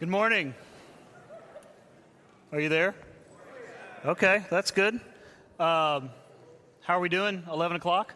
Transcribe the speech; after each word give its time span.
Good 0.00 0.08
morning. 0.08 0.54
Are 2.52 2.60
you 2.60 2.68
there? 2.68 2.94
Okay, 4.04 4.44
that's 4.48 4.70
good. 4.70 4.94
Um, 4.94 6.10
how 6.82 6.90
are 6.90 7.00
we 7.00 7.08
doing? 7.08 7.42
11 7.50 7.78
o'clock? 7.78 8.14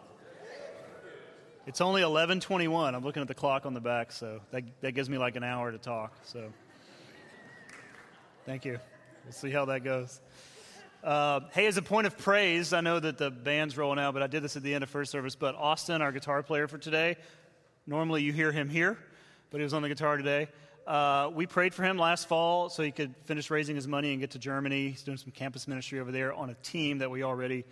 It's 1.67 1.81
only 1.81 2.03
11:21. 2.03 2.95
I'm 2.95 3.03
looking 3.03 3.21
at 3.21 3.27
the 3.27 3.35
clock 3.35 3.67
on 3.67 3.75
the 3.75 3.81
back, 3.81 4.13
so 4.13 4.43
that, 4.53 4.63
that 4.81 4.93
gives 4.93 5.11
me 5.11 5.19
like 5.19 5.35
an 5.35 5.43
hour 5.43 5.73
to 5.73 5.79
talk. 5.79 6.15
So, 6.23 6.53
thank 8.47 8.65
you. 8.65 8.79
We'll 9.25 9.33
see 9.33 9.51
how 9.51 9.65
that 9.65 9.83
goes. 9.83 10.21
Uh, 11.03 11.41
hey, 11.51 11.67
as 11.67 11.79
a 11.79 11.83
point 11.83 12.07
of 12.07 12.17
praise, 12.17 12.73
I 12.73 12.81
know 12.81 13.01
that 13.01 13.19
the 13.19 13.33
band's 13.33 13.77
rolling 13.77 13.99
out, 13.99 14.15
but 14.15 14.23
I 14.23 14.29
did 14.29 14.45
this 14.45 14.57
at 14.57 14.63
the 14.63 14.73
end 14.73 14.85
of 14.85 14.91
first 14.91 15.11
service. 15.11 15.35
But 15.35 15.57
Austin, 15.57 16.01
our 16.01 16.13
guitar 16.13 16.45
player 16.45 16.69
for 16.69 16.79
today, 16.79 17.17
normally 17.89 18.23
you 18.23 18.33
hear 18.33 18.53
him 18.53 18.69
here, 18.69 18.99
but 19.51 19.59
he 19.59 19.65
was 19.65 19.75
on 19.75 19.83
the 19.83 19.89
guitar 19.89 20.17
today. 20.17 20.47
Uh, 20.87 21.31
we 21.33 21.47
prayed 21.47 21.73
for 21.73 21.85
him 21.85 21.97
last 21.97 22.29
fall 22.29 22.69
so 22.69 22.83
he 22.83 22.91
could 22.91 23.15
finish 23.25 23.51
raising 23.51 23.77
his 23.77 23.87
money 23.87 24.13
and 24.13 24.21
get 24.21 24.33
to 24.33 24.39
Germany. 24.39 24.89
He's 24.89 25.03
doing 25.03 25.17
some 25.17 25.31
campus 25.31 25.69
ministry 25.69 26.01
over 26.01 26.11
there 26.11 26.33
on 26.33 26.51
a 26.51 26.55
team 26.63 26.99
that 26.99 27.11
we 27.11 27.23
already 27.23 27.65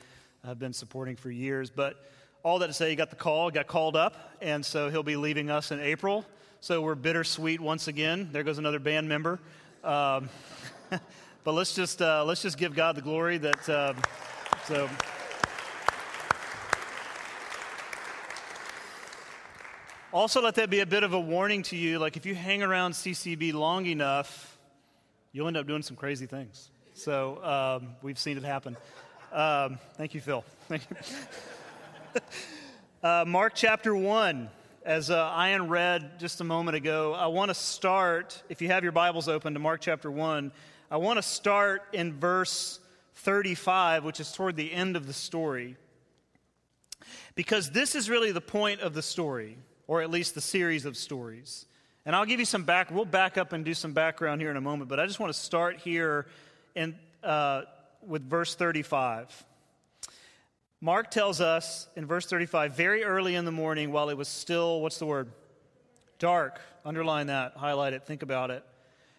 have 0.44 0.58
been 0.58 0.72
supporting 0.72 1.16
for 1.16 1.30
years. 1.30 1.70
But 1.70 1.96
all 2.42 2.60
that 2.60 2.68
to 2.68 2.72
say, 2.72 2.90
he 2.90 2.96
got 2.96 3.10
the 3.10 3.16
call, 3.16 3.50
got 3.50 3.66
called 3.66 3.96
up, 3.96 4.36
and 4.40 4.64
so 4.64 4.90
he'll 4.90 5.02
be 5.02 5.16
leaving 5.16 5.50
us 5.50 5.72
in 5.72 5.80
April. 5.80 6.24
So 6.60 6.82
we're 6.82 6.94
bittersweet 6.94 7.60
once 7.60 7.88
again. 7.88 8.28
There 8.32 8.44
goes 8.44 8.58
another 8.58 8.78
band 8.78 9.08
member. 9.08 9.40
Um, 9.82 10.28
but 11.44 11.52
let's 11.52 11.74
just 11.74 12.00
uh, 12.00 12.24
let's 12.24 12.42
just 12.42 12.58
give 12.58 12.74
God 12.74 12.96
the 12.96 13.02
glory 13.02 13.38
that. 13.38 13.68
Uh, 13.68 13.94
so. 14.66 14.88
Also, 20.12 20.42
let 20.42 20.56
that 20.56 20.70
be 20.70 20.80
a 20.80 20.86
bit 20.86 21.04
of 21.04 21.12
a 21.12 21.20
warning 21.20 21.62
to 21.62 21.76
you. 21.76 22.00
Like, 22.00 22.16
if 22.16 22.26
you 22.26 22.34
hang 22.34 22.64
around 22.64 22.94
CCB 22.94 23.54
long 23.54 23.86
enough, 23.86 24.58
you'll 25.30 25.46
end 25.46 25.56
up 25.56 25.68
doing 25.68 25.82
some 25.82 25.94
crazy 25.94 26.26
things. 26.26 26.68
So, 26.94 27.44
um, 27.44 27.94
we've 28.02 28.18
seen 28.18 28.36
it 28.36 28.42
happen. 28.42 28.76
Um, 29.32 29.78
thank 29.94 30.12
you, 30.14 30.20
Phil. 30.20 30.44
Thank 30.66 30.82
you. 30.90 32.20
uh, 33.08 33.24
Mark 33.24 33.52
chapter 33.54 33.94
1. 33.94 34.50
As 34.84 35.10
uh, 35.10 35.44
Ian 35.46 35.68
read 35.68 36.18
just 36.18 36.40
a 36.40 36.44
moment 36.44 36.76
ago, 36.76 37.14
I 37.14 37.28
want 37.28 37.50
to 37.50 37.54
start, 37.54 38.42
if 38.48 38.60
you 38.60 38.66
have 38.66 38.82
your 38.82 38.92
Bibles 38.92 39.28
open 39.28 39.54
to 39.54 39.60
Mark 39.60 39.80
chapter 39.80 40.10
1, 40.10 40.50
I 40.90 40.96
want 40.96 41.18
to 41.18 41.22
start 41.22 41.82
in 41.92 42.14
verse 42.14 42.80
35, 43.14 44.02
which 44.02 44.18
is 44.18 44.32
toward 44.32 44.56
the 44.56 44.72
end 44.72 44.96
of 44.96 45.06
the 45.06 45.12
story. 45.12 45.76
Because 47.36 47.70
this 47.70 47.94
is 47.94 48.10
really 48.10 48.32
the 48.32 48.40
point 48.40 48.80
of 48.80 48.92
the 48.92 49.02
story 49.02 49.56
or 49.90 50.02
at 50.02 50.08
least 50.08 50.36
the 50.36 50.40
series 50.40 50.84
of 50.84 50.96
stories. 50.96 51.66
And 52.06 52.14
I'll 52.14 52.24
give 52.24 52.38
you 52.38 52.46
some 52.46 52.62
back, 52.62 52.92
we'll 52.92 53.04
back 53.04 53.36
up 53.36 53.52
and 53.52 53.64
do 53.64 53.74
some 53.74 53.92
background 53.92 54.40
here 54.40 54.48
in 54.48 54.56
a 54.56 54.60
moment, 54.60 54.88
but 54.88 55.00
I 55.00 55.06
just 55.06 55.18
want 55.18 55.32
to 55.32 55.38
start 55.38 55.78
here 55.78 56.28
in, 56.76 56.94
uh, 57.24 57.62
with 58.06 58.22
verse 58.22 58.54
35. 58.54 59.44
Mark 60.80 61.10
tells 61.10 61.40
us 61.40 61.88
in 61.96 62.06
verse 62.06 62.24
35 62.26 62.76
very 62.76 63.02
early 63.02 63.34
in 63.34 63.44
the 63.44 63.50
morning, 63.50 63.90
while 63.90 64.10
it 64.10 64.16
was 64.16 64.28
still, 64.28 64.80
what's 64.80 64.98
the 65.00 65.06
word? 65.06 65.32
Dark. 66.20 66.60
Underline 66.84 67.26
that, 67.26 67.54
highlight 67.56 67.92
it, 67.92 68.06
think 68.06 68.22
about 68.22 68.52
it. 68.52 68.64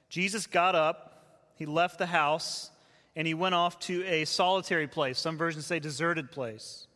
Jesus 0.08 0.48
got 0.48 0.74
up, 0.74 1.52
he 1.56 1.66
left 1.66 1.98
the 1.98 2.06
house, 2.06 2.72
and 3.18 3.28
he 3.28 3.34
went 3.34 3.56
off 3.56 3.78
to 3.80 4.06
a 4.06 4.24
solitary 4.24 4.88
place. 4.88 5.20
Some 5.20 5.38
versions 5.38 5.66
say 5.66 5.80
deserted 5.80 6.32
place, 6.32 6.88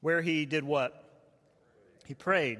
where 0.00 0.20
he 0.20 0.46
did 0.46 0.64
what? 0.64 1.04
He 2.06 2.14
prayed. 2.14 2.58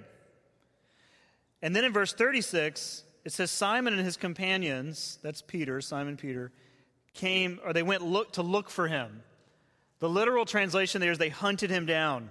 And 1.62 1.74
then 1.74 1.84
in 1.84 1.92
verse 1.92 2.12
36, 2.12 3.04
it 3.24 3.32
says 3.32 3.50
Simon 3.50 3.94
and 3.94 4.04
his 4.04 4.16
companions, 4.16 5.18
that's 5.22 5.42
Peter, 5.42 5.80
Simon 5.80 6.16
Peter, 6.16 6.52
came, 7.14 7.58
or 7.64 7.72
they 7.72 7.82
went 7.82 8.02
look, 8.02 8.32
to 8.32 8.42
look 8.42 8.70
for 8.70 8.88
him. 8.88 9.22
The 9.98 10.08
literal 10.08 10.44
translation 10.44 11.00
there 11.00 11.10
is 11.10 11.18
they 11.18 11.30
hunted 11.30 11.70
him 11.70 11.86
down. 11.86 12.30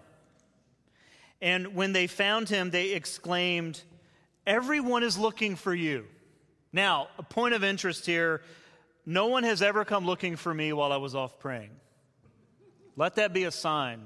And 1.41 1.75
when 1.75 1.93
they 1.93 2.07
found 2.07 2.47
him, 2.49 2.69
they 2.69 2.91
exclaimed, 2.91 3.81
Everyone 4.45 5.03
is 5.03 5.17
looking 5.17 5.55
for 5.55 5.73
you. 5.73 6.05
Now, 6.71 7.07
a 7.17 7.23
point 7.23 7.55
of 7.55 7.63
interest 7.63 8.05
here 8.05 8.41
no 9.05 9.27
one 9.27 9.43
has 9.43 9.61
ever 9.61 9.85
come 9.85 10.05
looking 10.05 10.35
for 10.35 10.53
me 10.53 10.73
while 10.73 10.91
I 10.91 10.97
was 10.97 11.13
off 11.13 11.39
praying. 11.39 11.69
Let 12.95 13.15
that 13.15 13.33
be 13.33 13.43
a 13.43 13.51
sign 13.51 14.01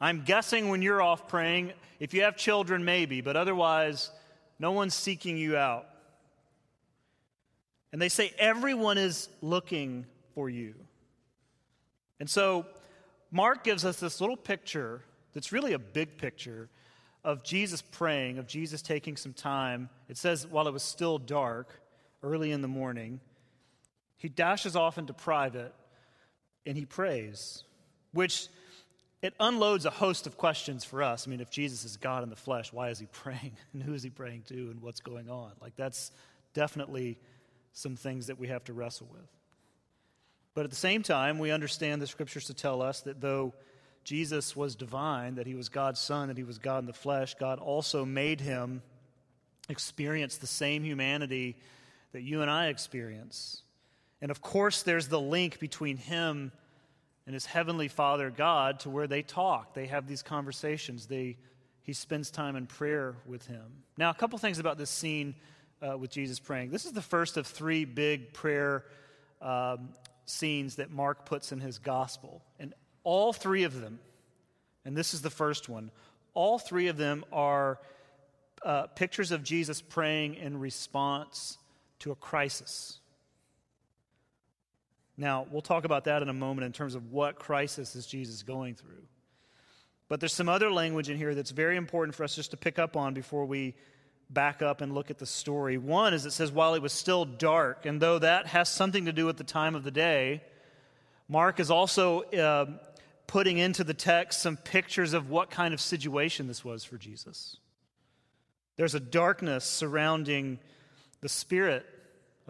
I'm 0.00 0.22
guessing 0.22 0.68
when 0.68 0.82
you're 0.82 1.02
off 1.02 1.28
praying, 1.28 1.72
if 1.98 2.14
you 2.14 2.22
have 2.22 2.36
children, 2.36 2.84
maybe, 2.84 3.20
but 3.20 3.36
otherwise, 3.36 4.10
no 4.58 4.72
one's 4.72 4.94
seeking 4.94 5.36
you 5.36 5.56
out. 5.56 5.86
And 7.92 8.00
they 8.00 8.08
say 8.08 8.32
everyone 8.38 8.98
is 8.98 9.28
looking 9.42 10.06
for 10.34 10.48
you. 10.48 10.74
And 12.18 12.30
so, 12.30 12.66
Mark 13.30 13.64
gives 13.64 13.84
us 13.84 14.00
this 14.00 14.20
little 14.20 14.36
picture 14.36 15.02
that's 15.34 15.52
really 15.52 15.72
a 15.72 15.78
big 15.78 16.16
picture 16.16 16.68
of 17.22 17.44
Jesus 17.44 17.82
praying, 17.82 18.38
of 18.38 18.46
Jesus 18.46 18.82
taking 18.82 19.16
some 19.16 19.32
time. 19.32 19.88
It 20.08 20.16
says, 20.16 20.46
while 20.46 20.66
it 20.66 20.72
was 20.72 20.82
still 20.82 21.18
dark, 21.18 21.68
early 22.22 22.50
in 22.52 22.62
the 22.62 22.68
morning, 22.68 23.20
he 24.16 24.28
dashes 24.28 24.76
off 24.76 24.98
into 24.98 25.12
private 25.12 25.74
and 26.66 26.76
he 26.76 26.84
prays, 26.84 27.64
which 28.12 28.48
it 29.22 29.34
unloads 29.38 29.84
a 29.84 29.90
host 29.90 30.26
of 30.26 30.36
questions 30.38 30.84
for 30.84 31.02
us. 31.02 31.26
I 31.26 31.30
mean, 31.30 31.40
if 31.40 31.50
Jesus 31.50 31.84
is 31.84 31.96
God 31.96 32.22
in 32.22 32.30
the 32.30 32.36
flesh, 32.36 32.72
why 32.72 32.88
is 32.88 32.98
he 32.98 33.06
praying? 33.06 33.56
And 33.72 33.82
who 33.82 33.92
is 33.92 34.02
he 34.02 34.10
praying 34.10 34.44
to? 34.48 34.54
And 34.54 34.80
what's 34.80 35.00
going 35.00 35.28
on? 35.28 35.52
Like, 35.60 35.76
that's 35.76 36.10
definitely 36.54 37.18
some 37.72 37.96
things 37.96 38.28
that 38.28 38.38
we 38.38 38.48
have 38.48 38.64
to 38.64 38.72
wrestle 38.72 39.08
with. 39.12 39.28
But 40.54 40.64
at 40.64 40.70
the 40.70 40.76
same 40.76 41.02
time, 41.02 41.38
we 41.38 41.50
understand 41.50 42.02
the 42.02 42.06
scriptures 42.06 42.46
to 42.46 42.54
tell 42.54 42.82
us 42.82 43.02
that 43.02 43.20
though 43.20 43.54
Jesus 44.04 44.56
was 44.56 44.74
divine, 44.74 45.36
that 45.36 45.46
he 45.46 45.54
was 45.54 45.68
God's 45.68 46.00
son, 46.00 46.28
that 46.28 46.36
he 46.36 46.42
was 46.42 46.58
God 46.58 46.78
in 46.78 46.86
the 46.86 46.92
flesh, 46.92 47.34
God 47.34 47.58
also 47.58 48.04
made 48.04 48.40
him 48.40 48.82
experience 49.68 50.38
the 50.38 50.46
same 50.46 50.82
humanity 50.82 51.56
that 52.12 52.22
you 52.22 52.42
and 52.42 52.50
I 52.50 52.68
experience. 52.68 53.62
And 54.20 54.30
of 54.30 54.42
course, 54.42 54.82
there's 54.82 55.08
the 55.08 55.20
link 55.20 55.60
between 55.60 55.96
him 55.96 56.52
and 57.30 57.34
his 57.36 57.46
heavenly 57.46 57.86
Father 57.86 58.28
God 58.28 58.80
to 58.80 58.90
where 58.90 59.06
they 59.06 59.22
talk. 59.22 59.72
They 59.72 59.86
have 59.86 60.08
these 60.08 60.20
conversations. 60.20 61.06
They, 61.06 61.36
he 61.84 61.92
spends 61.92 62.28
time 62.28 62.56
in 62.56 62.66
prayer 62.66 63.14
with 63.24 63.46
him. 63.46 63.84
Now, 63.96 64.10
a 64.10 64.14
couple 64.14 64.36
things 64.40 64.58
about 64.58 64.78
this 64.78 64.90
scene 64.90 65.36
uh, 65.80 65.96
with 65.96 66.10
Jesus 66.10 66.40
praying. 66.40 66.72
This 66.72 66.86
is 66.86 66.92
the 66.92 67.00
first 67.00 67.36
of 67.36 67.46
three 67.46 67.84
big 67.84 68.32
prayer 68.32 68.84
um, 69.40 69.90
scenes 70.24 70.74
that 70.74 70.90
Mark 70.90 71.24
puts 71.24 71.52
in 71.52 71.60
his 71.60 71.78
gospel. 71.78 72.42
And 72.58 72.74
all 73.04 73.32
three 73.32 73.62
of 73.62 73.80
them, 73.80 74.00
and 74.84 74.96
this 74.96 75.14
is 75.14 75.22
the 75.22 75.30
first 75.30 75.68
one, 75.68 75.92
all 76.34 76.58
three 76.58 76.88
of 76.88 76.96
them 76.96 77.24
are 77.30 77.78
uh, 78.64 78.88
pictures 78.88 79.30
of 79.30 79.44
Jesus 79.44 79.80
praying 79.80 80.34
in 80.34 80.58
response 80.58 81.58
to 82.00 82.10
a 82.10 82.16
crisis. 82.16 82.98
Now, 85.20 85.46
we'll 85.50 85.60
talk 85.60 85.84
about 85.84 86.04
that 86.04 86.22
in 86.22 86.30
a 86.30 86.32
moment 86.32 86.64
in 86.64 86.72
terms 86.72 86.94
of 86.94 87.12
what 87.12 87.38
crisis 87.38 87.94
is 87.94 88.06
Jesus 88.06 88.42
going 88.42 88.74
through. 88.74 89.02
But 90.08 90.18
there's 90.18 90.32
some 90.32 90.48
other 90.48 90.72
language 90.72 91.10
in 91.10 91.18
here 91.18 91.34
that's 91.34 91.50
very 91.50 91.76
important 91.76 92.14
for 92.14 92.24
us 92.24 92.34
just 92.34 92.52
to 92.52 92.56
pick 92.56 92.78
up 92.78 92.96
on 92.96 93.12
before 93.12 93.44
we 93.44 93.74
back 94.30 94.62
up 94.62 94.80
and 94.80 94.94
look 94.94 95.10
at 95.10 95.18
the 95.18 95.26
story. 95.26 95.76
One 95.76 96.14
is 96.14 96.24
it 96.24 96.30
says, 96.30 96.50
while 96.50 96.72
it 96.72 96.80
was 96.80 96.94
still 96.94 97.26
dark, 97.26 97.84
and 97.84 98.00
though 98.00 98.18
that 98.18 98.46
has 98.46 98.70
something 98.70 99.04
to 99.04 99.12
do 99.12 99.26
with 99.26 99.36
the 99.36 99.44
time 99.44 99.74
of 99.74 99.84
the 99.84 99.90
day, 99.90 100.42
Mark 101.28 101.60
is 101.60 101.70
also 101.70 102.22
uh, 102.22 102.66
putting 103.26 103.58
into 103.58 103.84
the 103.84 103.92
text 103.92 104.40
some 104.40 104.56
pictures 104.56 105.12
of 105.12 105.28
what 105.28 105.50
kind 105.50 105.74
of 105.74 105.82
situation 105.82 106.46
this 106.46 106.64
was 106.64 106.82
for 106.82 106.96
Jesus. 106.96 107.58
There's 108.76 108.94
a 108.94 109.00
darkness 109.00 109.66
surrounding 109.66 110.60
the 111.20 111.28
Spirit 111.28 111.84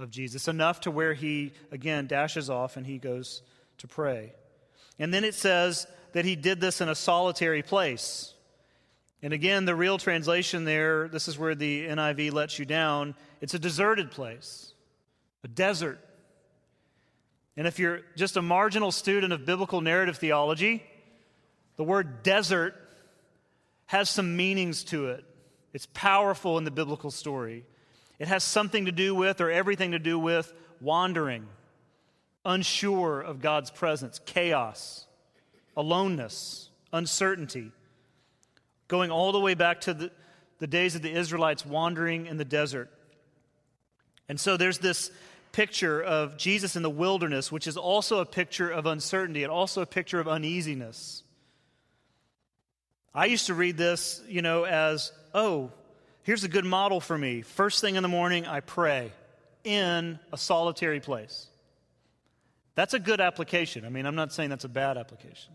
of 0.01 0.11
Jesus, 0.11 0.49
enough 0.49 0.81
to 0.83 0.91
where 0.91 1.15
he, 1.15 1.53
again, 1.71 2.07
dashes 2.07 2.51
off 2.51 2.77
and 2.77 2.87
he 2.87 2.99
goes 2.99 3.43
to 3.79 3.87
pray. 3.87 4.33
And 4.99 5.13
then 5.13 5.25
it 5.25 5.35
says 5.35 5.87
that 6.13 6.25
he 6.25 6.37
did 6.37 6.61
this 6.61 6.81
in 6.81 6.89
a 6.89 6.95
solitary 6.95 7.63
place. 7.63 8.35
And 9.23 9.33
again, 9.33 9.65
the 9.65 9.75
real 9.75 9.99
translation 9.99 10.65
there, 10.65 11.09
this 11.09 11.29
is 11.29 11.39
where 11.39 11.55
the 11.55 11.87
NIV 11.87 12.33
lets 12.33 12.59
you 12.59 12.65
down, 12.65 13.15
it's 13.41 13.55
a 13.55 13.59
deserted 13.59 14.11
place, 14.11 14.73
a 15.45 15.49
desert. 15.49 15.99
And 17.57 17.67
if 17.67 17.79
you're 17.79 18.01
just 18.17 18.37
a 18.37 18.43
marginal 18.43 18.93
student 18.93 19.33
of 19.33 19.45
biblical 19.45 19.81
narrative 19.81 20.17
theology, 20.17 20.83
the 21.77 21.85
word 21.85 22.23
desert 22.23 22.75
has 23.87 24.09
some 24.09 24.37
meanings 24.37 24.85
to 24.85 25.09
it. 25.09 25.25
It's 25.73 25.87
powerful 25.93 26.59
in 26.59 26.65
the 26.65 26.71
biblical 26.71 27.11
story. 27.11 27.65
It 28.21 28.29
has 28.29 28.45
something 28.45 28.85
to 28.85 28.93
do 28.93 29.15
with, 29.15 29.41
or 29.41 29.51
everything 29.51 29.93
to 29.93 29.99
do 29.99 30.19
with, 30.19 30.53
wandering, 30.79 31.47
unsure 32.45 33.23
of 33.23 33.41
God's 33.41 33.71
presence, 33.71 34.21
chaos, 34.27 35.07
aloneness, 35.75 36.69
uncertainty. 36.93 37.73
Going 38.89 39.11
all 39.11 39.33
the 39.33 39.41
way 39.41 39.55
back 39.55 39.81
to 39.83 39.95
the, 39.95 40.11
the 40.59 40.67
days 40.67 40.95
of 40.95 41.01
the 41.01 41.11
Israelites 41.11 41.65
wandering 41.65 42.27
in 42.27 42.37
the 42.37 42.45
desert. 42.45 42.91
And 44.29 44.39
so 44.39 44.59
there's 44.59 44.79
this 44.79 45.11
picture 45.53 46.03
of 46.03 46.37
Jesus 46.37 46.77
in 46.77 46.83
the 46.83 46.91
wilderness, 46.91 47.51
which 47.51 47.67
is 47.67 47.79
also 47.79 48.21
a 48.21 48.27
picture 48.27 48.69
of 48.69 48.85
uncertainty 48.85 49.45
and 49.45 49.51
also 49.51 49.81
a 49.81 49.87
picture 49.87 50.21
of 50.21 50.29
uneasiness. 50.29 51.23
I 53.15 53.25
used 53.25 53.47
to 53.47 53.55
read 53.55 53.79
this, 53.79 54.23
you 54.29 54.43
know, 54.43 54.65
as, 54.65 55.11
oh, 55.35 55.73
here's 56.31 56.45
a 56.45 56.49
good 56.49 56.65
model 56.65 57.01
for 57.01 57.19
me. 57.19 57.43
First 57.43 57.81
thing 57.81 57.97
in 57.97 58.05
the 58.05 58.09
morning, 58.09 58.47
I 58.47 58.61
pray 58.61 59.11
in 59.65 60.17
a 60.33 60.39
solitary 60.39 61.01
place. 61.01 61.49
That's 62.77 62.95
a 62.95 63.01
good 63.01 63.21
application. 63.21 63.85
I 63.85 63.89
mean, 63.89 64.07
I'm 64.07 64.15
not 64.15 64.33
saying 64.33 64.49
that's 64.49 64.65
a 64.65 64.69
bad 64.69 64.97
application. 64.97 65.53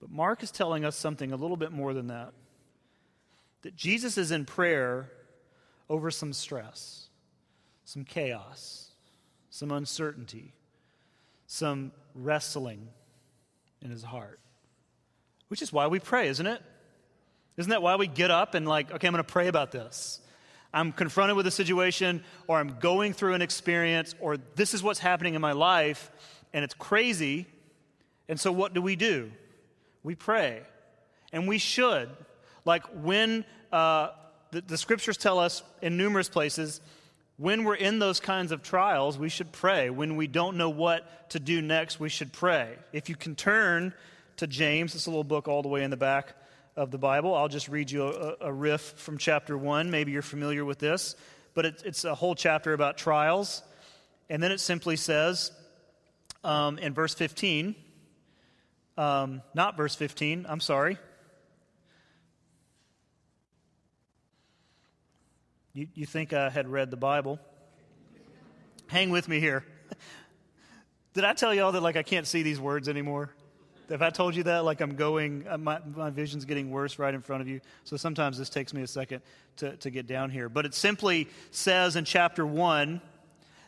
But 0.00 0.10
Mark 0.10 0.42
is 0.42 0.50
telling 0.50 0.84
us 0.84 0.96
something 0.96 1.30
a 1.30 1.36
little 1.36 1.56
bit 1.56 1.70
more 1.70 1.94
than 1.94 2.08
that. 2.08 2.32
That 3.62 3.76
Jesus 3.76 4.18
is 4.18 4.32
in 4.32 4.44
prayer 4.44 5.12
over 5.88 6.10
some 6.10 6.32
stress, 6.32 7.08
some 7.84 8.02
chaos, 8.02 8.90
some 9.48 9.70
uncertainty, 9.70 10.54
some 11.46 11.92
wrestling 12.16 12.88
in 13.80 13.92
his 13.92 14.02
heart. 14.02 14.40
Which 15.46 15.62
is 15.62 15.72
why 15.72 15.86
we 15.86 16.00
pray, 16.00 16.26
isn't 16.26 16.48
it? 16.48 16.60
Isn't 17.58 17.70
that 17.70 17.82
why 17.82 17.96
we 17.96 18.06
get 18.06 18.30
up 18.30 18.54
and, 18.54 18.66
like, 18.66 18.92
okay, 18.92 19.08
I'm 19.08 19.12
going 19.12 19.24
to 19.24 19.30
pray 19.30 19.48
about 19.48 19.72
this? 19.72 20.20
I'm 20.72 20.92
confronted 20.92 21.36
with 21.36 21.46
a 21.46 21.50
situation, 21.50 22.22
or 22.46 22.58
I'm 22.58 22.78
going 22.78 23.12
through 23.12 23.34
an 23.34 23.42
experience, 23.42 24.14
or 24.20 24.36
this 24.54 24.74
is 24.74 24.82
what's 24.82 25.00
happening 25.00 25.34
in 25.34 25.40
my 25.40 25.52
life, 25.52 26.10
and 26.52 26.64
it's 26.64 26.74
crazy. 26.74 27.46
And 28.28 28.38
so, 28.38 28.52
what 28.52 28.74
do 28.74 28.80
we 28.80 28.94
do? 28.94 29.32
We 30.04 30.14
pray. 30.14 30.62
And 31.32 31.48
we 31.48 31.58
should. 31.58 32.08
Like 32.64 32.84
when 33.02 33.44
uh, 33.72 34.10
the, 34.52 34.60
the 34.60 34.78
scriptures 34.78 35.16
tell 35.16 35.40
us 35.40 35.62
in 35.82 35.96
numerous 35.96 36.28
places, 36.28 36.80
when 37.38 37.64
we're 37.64 37.74
in 37.74 37.98
those 37.98 38.20
kinds 38.20 38.52
of 38.52 38.62
trials, 38.62 39.18
we 39.18 39.28
should 39.28 39.50
pray. 39.50 39.90
When 39.90 40.16
we 40.16 40.26
don't 40.28 40.56
know 40.56 40.70
what 40.70 41.30
to 41.30 41.40
do 41.40 41.60
next, 41.60 41.98
we 41.98 42.08
should 42.08 42.32
pray. 42.32 42.76
If 42.92 43.08
you 43.08 43.16
can 43.16 43.34
turn 43.34 43.94
to 44.36 44.46
James, 44.46 44.94
it's 44.94 45.06
a 45.06 45.10
little 45.10 45.24
book 45.24 45.48
all 45.48 45.62
the 45.62 45.68
way 45.68 45.82
in 45.82 45.90
the 45.90 45.96
back 45.96 46.34
of 46.78 46.92
the 46.92 46.98
Bible. 46.98 47.34
I'll 47.34 47.48
just 47.48 47.68
read 47.68 47.90
you 47.90 48.04
a, 48.04 48.36
a 48.42 48.52
riff 48.52 48.80
from 48.96 49.18
chapter 49.18 49.58
1. 49.58 49.90
Maybe 49.90 50.12
you're 50.12 50.22
familiar 50.22 50.64
with 50.64 50.78
this, 50.78 51.16
but 51.52 51.66
it, 51.66 51.82
it's 51.84 52.04
a 52.04 52.14
whole 52.14 52.36
chapter 52.36 52.72
about 52.72 52.96
trials. 52.96 53.62
And 54.30 54.40
then 54.40 54.52
it 54.52 54.60
simply 54.60 54.96
says 54.96 55.50
um, 56.44 56.78
in 56.78 56.94
verse 56.94 57.14
15, 57.14 57.74
um, 58.96 59.42
not 59.54 59.76
verse 59.76 59.96
15, 59.96 60.46
I'm 60.48 60.60
sorry. 60.60 60.98
You, 65.74 65.88
you 65.94 66.06
think 66.06 66.32
I 66.32 66.48
had 66.48 66.68
read 66.68 66.90
the 66.92 66.96
Bible? 66.96 67.40
Hang 68.86 69.10
with 69.10 69.28
me 69.28 69.40
here. 69.40 69.64
Did 71.14 71.24
I 71.24 71.32
tell 71.32 71.52
y'all 71.52 71.72
that 71.72 71.82
like 71.82 71.96
I 71.96 72.04
can't 72.04 72.26
see 72.26 72.42
these 72.42 72.60
words 72.60 72.88
anymore? 72.88 73.30
If 73.90 74.02
I 74.02 74.10
told 74.10 74.36
you 74.36 74.42
that, 74.42 74.64
like 74.64 74.82
I'm 74.82 74.96
going, 74.96 75.46
uh, 75.48 75.56
my, 75.56 75.78
my 75.94 76.10
vision's 76.10 76.44
getting 76.44 76.70
worse 76.70 76.98
right 76.98 77.14
in 77.14 77.22
front 77.22 77.40
of 77.40 77.48
you. 77.48 77.60
So 77.84 77.96
sometimes 77.96 78.36
this 78.36 78.50
takes 78.50 78.74
me 78.74 78.82
a 78.82 78.86
second 78.86 79.22
to, 79.56 79.76
to 79.78 79.90
get 79.90 80.06
down 80.06 80.30
here. 80.30 80.50
But 80.50 80.66
it 80.66 80.74
simply 80.74 81.28
says 81.50 81.96
in 81.96 82.04
chapter 82.04 82.46
one 82.46 83.00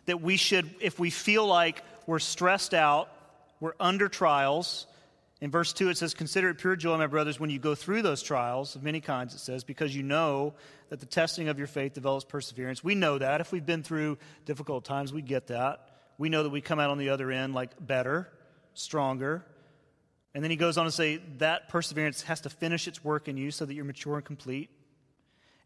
that 0.05 0.20
we 0.20 0.37
should, 0.37 0.69
if 0.81 0.99
we 0.99 1.08
feel 1.08 1.46
like 1.46 1.82
we're 2.06 2.19
stressed 2.19 2.75
out, 2.75 3.08
we're 3.61 3.75
under 3.81 4.08
trials. 4.08 4.87
In 5.40 5.50
verse 5.50 5.72
2, 5.72 5.88
it 5.88 5.96
says, 5.96 6.12
Consider 6.12 6.50
it 6.50 6.58
pure 6.58 6.76
joy, 6.76 6.99
my 6.99 7.06
brothers, 7.06 7.40
when 7.40 7.49
you 7.49 7.58
go 7.58 7.75
through 7.75 8.02
those 8.02 8.22
trials 8.22 8.76
of 8.76 8.82
many 8.82 9.00
kinds, 9.00 9.34
it 9.34 9.38
says, 9.38 9.64
because 9.64 9.96
you 9.96 10.02
know 10.02 10.52
that 10.90 11.00
the 11.00 11.06
testing 11.06 11.49
of 11.49 11.56
your 11.56 11.67
faith 11.67 11.94
develops 11.94 12.26
perseverance. 12.26 12.84
We 12.84 12.94
know 12.94 13.17
that. 13.17 13.40
If 13.40 13.52
we've 13.52 13.64
been 13.64 13.82
through 13.82 14.19
difficult 14.44 14.84
times, 14.84 15.14
we 15.14 15.22
get 15.22 15.46
that. 15.46 15.88
We 16.19 16.28
know 16.28 16.43
that 16.43 16.50
we 16.50 16.61
come 16.61 16.78
out 16.78 16.90
on 16.90 16.99
the 16.99 17.08
other 17.08 17.31
end 17.31 17.55
like 17.55 17.70
better, 17.81 18.28
stronger, 18.75 19.44
and 20.35 20.44
then 20.44 20.50
he 20.50 20.56
goes 20.56 20.79
on 20.79 20.85
to 20.85 20.93
say 20.93 21.21
that 21.38 21.69
perseverance 21.69 22.23
has 22.23 22.43
to 22.43 22.50
finish 22.50 22.87
its 22.87 23.03
work 23.03 23.27
in 23.27 23.37
you 23.37 23.50
so 23.50 23.65
that 23.65 23.75
you're 23.75 23.85
mature 23.85 24.17
and 24.17 24.25
complete. 24.25 24.71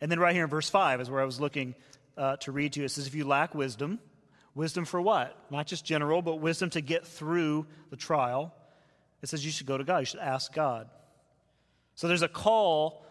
And 0.00 0.10
then 0.10 0.18
right 0.18 0.34
here 0.34 0.44
in 0.44 0.50
verse 0.50 0.70
5 0.70 1.00
is 1.00 1.10
where 1.10 1.20
I 1.20 1.24
was 1.24 1.40
looking 1.40 1.74
uh, 2.16 2.36
to 2.38 2.52
read 2.52 2.72
to 2.74 2.80
you. 2.80 2.86
It 2.86 2.90
says, 2.90 3.06
If 3.06 3.14
you 3.14 3.26
lack 3.26 3.54
wisdom, 3.54 3.98
wisdom 4.54 4.84
for 4.86 5.00
what? 5.00 5.36
Not 5.50 5.66
just 5.66 5.84
general, 5.84 6.22
but 6.22 6.36
wisdom 6.36 6.70
to 6.70 6.80
get 6.80 7.06
through 7.06 7.66
the 7.90 7.96
trial. 7.96 8.54
It 9.22 9.28
says 9.28 9.44
you 9.44 9.50
should 9.50 9.66
go 9.66 9.76
to 9.76 9.84
God. 9.84 9.98
You 9.98 10.06
should 10.06 10.20
ask 10.20 10.52
God. 10.52 10.88
So 11.94 12.08
there's 12.08 12.22
a 12.22 12.28
call 12.28 13.04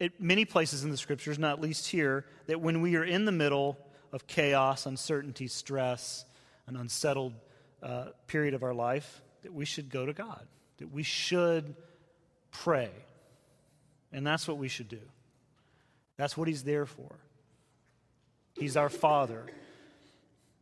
at 0.00 0.20
many 0.20 0.44
places 0.44 0.84
in 0.84 0.90
the 0.90 0.96
scriptures, 0.96 1.38
not 1.38 1.60
least 1.60 1.88
here, 1.88 2.24
that 2.46 2.60
when 2.60 2.80
we 2.80 2.96
are 2.96 3.04
in 3.04 3.24
the 3.24 3.32
middle 3.32 3.78
of 4.12 4.26
chaos, 4.26 4.86
uncertainty, 4.86 5.48
stress, 5.48 6.24
an 6.66 6.76
unsettled 6.76 7.34
uh, 7.82 8.06
period 8.26 8.54
of 8.54 8.62
our 8.62 8.74
life, 8.74 9.22
that 9.42 9.52
we 9.52 9.64
should 9.64 9.90
go 9.90 10.06
to 10.06 10.12
God 10.12 10.46
that 10.78 10.92
we 10.92 11.02
should 11.02 11.74
pray. 12.50 12.90
And 14.12 14.26
that's 14.26 14.48
what 14.48 14.58
we 14.58 14.68
should 14.68 14.88
do. 14.88 15.00
That's 16.16 16.36
what 16.36 16.48
He's 16.48 16.64
there 16.64 16.86
for. 16.86 17.14
He's 18.58 18.76
our 18.76 18.88
Father. 18.88 19.44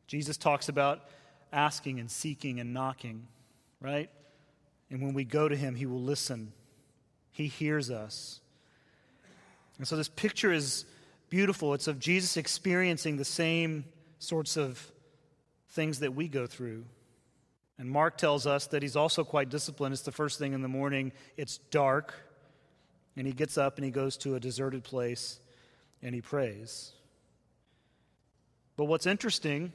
Jesus 0.07 0.37
talks 0.37 0.69
about 0.69 1.01
asking 1.53 2.01
and 2.01 2.11
seeking 2.11 2.61
and 2.61 2.75
knocking, 2.75 3.27
right? 3.81 4.11
And 4.91 5.03
when 5.03 5.15
we 5.15 5.25
go 5.25 5.49
to 5.49 5.57
Him, 5.57 5.75
He 5.75 5.87
will 5.87 6.03
listen, 6.03 6.53
He 7.33 7.47
hears 7.47 7.91
us. 7.91 8.41
And 9.79 9.87
so 9.87 9.97
this 9.97 10.09
picture 10.09 10.53
is 10.53 10.85
beautiful. 11.29 11.75
It's 11.75 11.89
of 11.89 11.99
Jesus 11.99 12.37
experiencing 12.37 13.17
the 13.17 13.25
same 13.25 13.85
sorts 14.19 14.57
of 14.57 14.91
things 15.71 16.01
that 16.01 16.15
we 16.15 16.29
go 16.29 16.47
through. 16.47 16.85
And 17.79 17.91
Mark 17.91 18.17
tells 18.17 18.47
us 18.47 18.67
that 18.69 18.83
he's 18.83 18.97
also 18.97 19.23
quite 19.23 19.51
disciplined. 19.51 19.93
It's 19.93 20.03
the 20.03 20.13
first 20.13 20.39
thing 20.39 20.53
in 20.55 20.63
the 20.63 20.69
morning, 20.69 21.13
it's 21.37 21.59
dark, 21.71 22.15
and 23.17 23.27
he 23.27 23.33
gets 23.33 23.59
up 23.59 23.77
and 23.77 23.85
he 23.85 23.91
goes 23.91 24.17
to 24.19 24.35
a 24.35 24.41
deserted 24.41 24.83
place 24.83 25.41
and 26.03 26.15
he 26.15 26.21
prays. 26.21 26.93
But 28.77 28.85
what's 28.85 29.07
interesting 29.07 29.73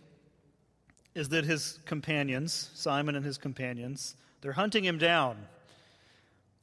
is 1.14 1.30
that 1.30 1.46
his 1.46 1.80
companions, 1.86 2.72
Simon 2.74 3.16
and 3.16 3.26
his 3.26 3.38
companions, 3.38 4.16
they're 4.42 4.54
hunting 4.54 4.84
him 4.84 4.98
down. 4.98 5.38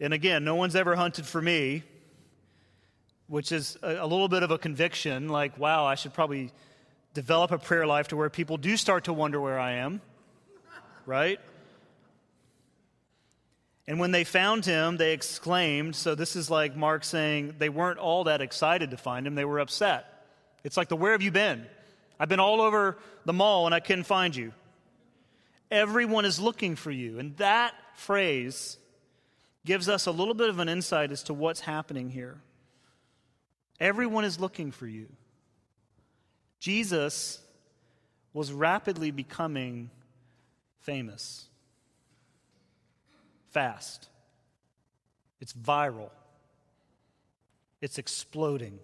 And 0.01 0.15
again, 0.15 0.45
no 0.45 0.55
one's 0.55 0.77
ever 0.77 0.97
hunted 0.97 1.27
for 1.27 1.43
me, 1.43 1.83
which 3.27 3.53
is 3.53 3.77
a, 3.83 4.07
little 4.07 4.29
bit 4.29 4.43
of 4.43 4.51
a 4.51 4.59
conviction 4.59 5.29
like, 5.29 5.59
wow, 5.59 5.85
I 5.85 5.97
should 5.97 6.15
probably 6.15 6.53
develop 7.15 7.51
a 7.51 7.59
prayer 7.59 7.87
life 7.87 8.09
to 8.09 8.17
where 8.17 8.31
people 8.31 8.57
do 8.57 8.77
start 8.77 9.05
to 9.05 9.13
wonder 9.13 9.41
where 9.41 9.59
I 9.59 9.73
am 9.73 10.01
right? 11.09 11.41
And 13.87 13.99
when 13.99 14.11
they 14.11 14.25
found 14.25 14.67
him, 14.67 14.99
they 14.99 15.15
exclaimed. 15.15 15.97
So 15.97 16.15
this 16.15 16.37
is 16.37 16.51
like 16.51 16.77
Mark 16.77 17.03
saying 17.03 17.55
they 17.59 17.71
weren't 17.71 17.99
all 17.99 18.25
that 18.25 18.43
excited 18.43 18.91
to 18.91 18.99
find 18.99 19.27
him, 19.27 19.35
they 19.35 19.47
were 19.47 19.59
upset. 19.59 20.05
It's 20.63 20.77
like 20.77 20.89
the 20.89 20.97
where 20.97 21.13
have 21.13 21.23
you 21.23 21.33
been? 21.33 21.67
I've 22.21 22.29
been 22.29 22.41
all 22.41 22.61
over 22.61 22.99
the 23.25 23.33
mall 23.33 23.65
and 23.65 23.75
I 23.75 23.81
couldn't 23.81 24.05
find 24.05 24.37
you. 24.37 24.53
Everyone 25.71 26.27
is 26.27 26.39
looking 26.39 26.77
for 26.77 26.91
you. 26.91 27.19
And 27.19 27.35
that 27.39 27.75
phrase 27.95 28.77
gives 29.65 29.89
us 29.89 30.07
a 30.07 30.11
little 30.11 30.35
bit 30.35 30.51
of 30.51 30.59
an 30.59 30.69
insight 30.69 31.11
as 31.11 31.23
to 31.25 31.35
what's 31.35 31.61
happening 31.61 32.11
here. 32.11 32.39
Everyone 33.81 34.25
is 34.25 34.39
looking 34.39 34.73
for 34.73 34.87
you. 34.87 35.07
Jesus 36.59 37.41
was 38.35 38.53
rapidly 38.53 39.11
becoming 39.11 39.91
famous, 40.89 41.45
fast, 43.51 44.09
it's 45.39 45.53
viral, 45.53 46.09
it's 47.83 47.99
exploding. 47.99 48.79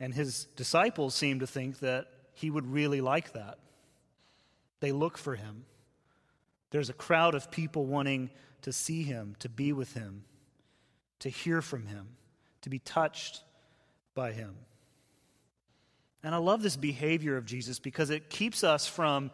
And 0.00 0.12
his 0.12 0.46
disciples 0.56 1.14
seem 1.14 1.38
to 1.38 1.46
think 1.46 1.78
that 1.78 2.08
he 2.34 2.50
would 2.50 2.66
really 2.66 3.00
like 3.00 3.34
that. 3.34 3.60
They 4.80 4.90
look 4.90 5.16
for 5.16 5.36
him. 5.36 5.64
There's 6.72 6.90
a 6.90 6.92
crowd 6.92 7.36
of 7.36 7.52
people 7.52 7.86
wanting 7.86 8.28
to 8.62 8.72
see 8.72 9.04
him, 9.04 9.36
to 9.38 9.48
be 9.48 9.72
with 9.72 9.94
him, 9.94 10.24
to 11.20 11.28
hear 11.28 11.62
from 11.62 11.86
him, 11.86 12.16
to 12.62 12.68
be 12.68 12.80
touched 12.80 13.44
by 14.16 14.32
him. 14.32 14.56
And 16.24 16.34
I 16.34 16.38
love 16.38 16.64
this 16.64 16.76
behavior 16.76 17.36
of 17.36 17.46
Jesus 17.46 17.78
because 17.78 18.10
it 18.10 18.28
keeps 18.28 18.64
us 18.64 18.88
from 18.88 19.30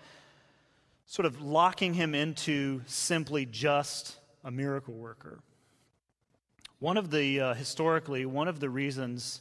sort 1.08 1.24
of 1.24 1.40
locking 1.40 1.94
him 1.94 2.14
into 2.14 2.82
simply 2.84 3.46
just 3.46 4.14
a 4.44 4.50
miracle 4.50 4.92
worker. 4.92 5.40
One 6.80 6.98
of 6.98 7.10
the, 7.10 7.40
uh, 7.40 7.54
historically, 7.54 8.26
one 8.26 8.46
of 8.46 8.60
the 8.60 8.68
reasons 8.68 9.40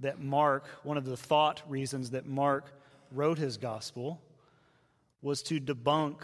that 0.00 0.20
Mark, 0.20 0.66
one 0.82 0.98
of 0.98 1.06
the 1.06 1.16
thought 1.16 1.62
reasons 1.68 2.10
that 2.10 2.26
Mark 2.26 2.70
wrote 3.10 3.38
his 3.38 3.56
gospel 3.56 4.20
was 5.22 5.42
to 5.44 5.58
debunk 5.58 6.18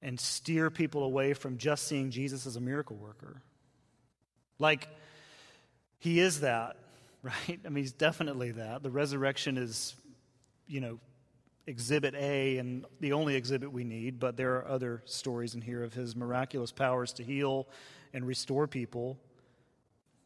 and 0.00 0.18
steer 0.18 0.70
people 0.70 1.04
away 1.04 1.34
from 1.34 1.58
just 1.58 1.86
seeing 1.86 2.10
Jesus 2.10 2.46
as 2.46 2.56
a 2.56 2.60
miracle 2.60 2.96
worker. 2.96 3.42
Like, 4.58 4.88
he 5.98 6.20
is 6.20 6.40
that, 6.40 6.76
right? 7.22 7.60
I 7.66 7.68
mean, 7.68 7.84
he's 7.84 7.92
definitely 7.92 8.52
that. 8.52 8.82
The 8.82 8.90
resurrection 8.90 9.58
is, 9.58 9.94
you 10.66 10.80
know, 10.80 10.98
exhibit 11.66 12.14
A 12.14 12.58
and 12.58 12.84
the 13.00 13.12
only 13.12 13.36
exhibit 13.36 13.72
we 13.72 13.84
need, 13.84 14.20
but 14.20 14.36
there 14.36 14.56
are 14.56 14.68
other 14.68 15.02
stories 15.06 15.54
in 15.54 15.60
here 15.60 15.82
of 15.82 15.94
his 15.94 16.14
miraculous 16.14 16.72
powers 16.72 17.12
to 17.14 17.24
heal 17.24 17.66
and 18.12 18.26
restore 18.26 18.66
people. 18.66 19.18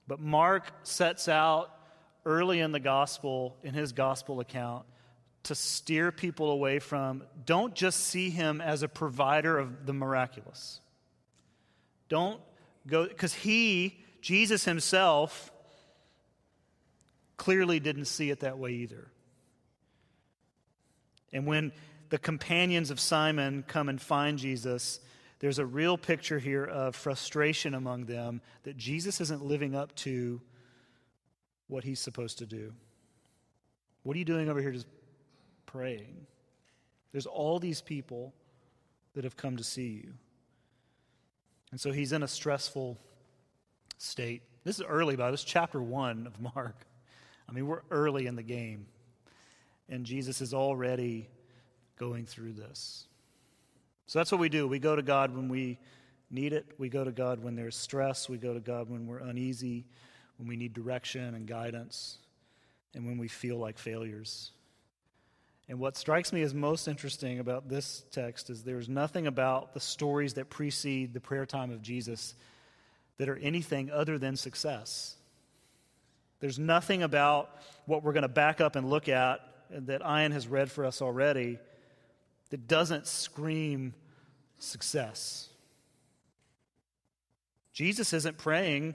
But 0.07 0.21
Mark 0.21 0.73
sets 0.83 1.29
out 1.29 1.71
early 2.25 2.61
in 2.61 2.73
the 2.73 2.81
gospel, 2.81 3.57
in 3.63 3.75
his 3.75 3.93
gospel 3.93 4.41
account, 4.41 4.85
to 5.45 5.55
steer 5.55 6.11
people 6.13 6.51
away 6.51 6.79
from 6.79 7.23
don't 7.47 7.75
just 7.75 8.01
see 8.01 8.31
him 8.31 8.61
as 8.61 8.83
a 8.83 8.89
provider 8.89 9.59
of 9.59 9.87
the 9.87 9.93
miraculous. 9.93 10.81
Don't 12.09 12.41
go, 12.87 13.07
because 13.07 13.35
he, 13.35 14.03
Jesus 14.21 14.65
himself, 14.65 15.53
clearly 17.37 17.81
didn't 17.81 18.07
see 18.07 18.31
it 18.31 18.41
that 18.41 18.59
way 18.59 18.73
either. 18.73 19.11
And 21.33 21.47
when 21.47 21.73
the 22.09 22.19
companions 22.19 22.91
of 22.91 22.99
Simon 22.99 23.65
come 23.67 23.89
and 23.89 24.01
find 24.01 24.39
Jesus, 24.39 25.01
there's 25.41 25.59
a 25.59 25.67
real 25.67 25.97
picture 25.99 26.39
here 26.39 26.65
of 26.65 26.97
frustration 26.97 27.75
among 27.75 28.07
them 28.07 28.41
that 28.65 28.77
Jesus 28.77 29.21
isn't 29.21 29.45
living 29.45 29.75
up 29.75 29.95
to 29.97 30.41
what 31.69 31.85
he's 31.85 32.01
supposed 32.01 32.39
to 32.39 32.47
do. 32.47 32.73
What 34.03 34.17
are 34.17 34.19
you 34.19 34.25
doing 34.25 34.49
over 34.49 34.61
here 34.61 34.73
just 34.73 34.87
praying? 35.67 36.27
There's 37.13 37.27
all 37.27 37.59
these 37.59 37.83
people 37.83 38.33
that 39.15 39.25
have 39.25 39.37
come 39.37 39.57
to 39.57 39.65
see 39.65 40.03
you. 40.05 40.13
And 41.71 41.81
so 41.81 41.93
he's 41.93 42.13
in 42.13 42.23
a 42.23 42.29
stressful 42.29 42.97
state. 43.99 44.43
This 44.65 44.77
is 44.77 44.87
early, 44.87 45.17
by 45.17 45.31
this 45.31 45.45
chapter 45.45 45.83
one 45.83 46.27
of 46.27 46.41
Mark. 46.55 46.87
I 47.49 47.53
mean, 47.53 47.67
we're 47.67 47.83
early 47.91 48.27
in 48.27 48.37
the 48.37 48.43
game. 48.43 48.87
And 49.89 50.05
Jesus 50.05 50.41
is 50.41 50.53
already 50.53 51.29
going 51.99 52.27
through 52.27 52.53
this. 52.53 53.07
So 54.07 54.19
that's 54.19 54.33
what 54.33 54.41
we 54.41 54.49
do. 54.49 54.67
We 54.67 54.79
go 54.79 54.97
to 54.97 55.03
God 55.03 55.35
when 55.35 55.49
we 55.49 55.79
need 56.31 56.53
it. 56.53 56.67
We 56.79 56.89
go 56.89 57.05
to 57.05 57.13
God 57.13 57.43
when 57.43 57.57
there's 57.57 57.77
stress. 57.77 58.29
We 58.29 58.39
go 58.39 58.55
to 58.55 58.61
God 58.61 58.89
when 58.89 59.07
we're 59.07 59.19
uneasy, 59.19 59.87
when 60.37 60.49
we 60.49 60.57
need 60.57 60.73
direction 60.73 61.35
and 61.35 61.47
guidance, 61.47 62.19
and 62.95 63.07
when 63.07 63.19
we 63.19 63.29
feel 63.29 63.59
like 63.59 63.79
failures. 63.79 64.53
And 65.69 65.79
what 65.79 65.97
strikes 65.97 66.33
me 66.33 66.41
as 66.43 66.55
most 66.55 66.89
interesting 66.89 67.41
about 67.41 67.69
this 67.69 68.05
text 68.11 68.49
is 68.49 68.63
there's 68.63 68.89
nothing 68.89 69.27
about 69.27 69.75
the 69.75 69.81
stories 69.81 70.35
that 70.35 70.49
precede 70.49 71.13
the 71.13 71.21
prayer 71.21 71.45
time 71.45 71.71
of 71.71 71.83
Jesus 71.83 72.35
that 73.19 73.29
are 73.29 73.37
anything 73.37 73.91
other 73.91 74.17
than 74.17 74.37
success. 74.37 75.17
There's 76.41 76.59
nothing 76.59 77.03
about 77.03 77.51
what 77.85 78.03
we're 78.03 78.13
going 78.13 78.23
to 78.23 78.29
back 78.29 78.61
up 78.61 78.77
and 78.77 78.89
look 78.89 79.09
at 79.09 79.41
that 79.71 80.03
Ian 80.03 80.33
has 80.33 80.47
read 80.47 80.71
for 80.71 80.85
us 80.85 81.03
already 81.03 81.59
that 82.51 82.67
doesn't 82.67 83.07
scream 83.07 83.95
success. 84.59 85.49
Jesus 87.73 88.13
isn't 88.13 88.39
praying 88.39 88.95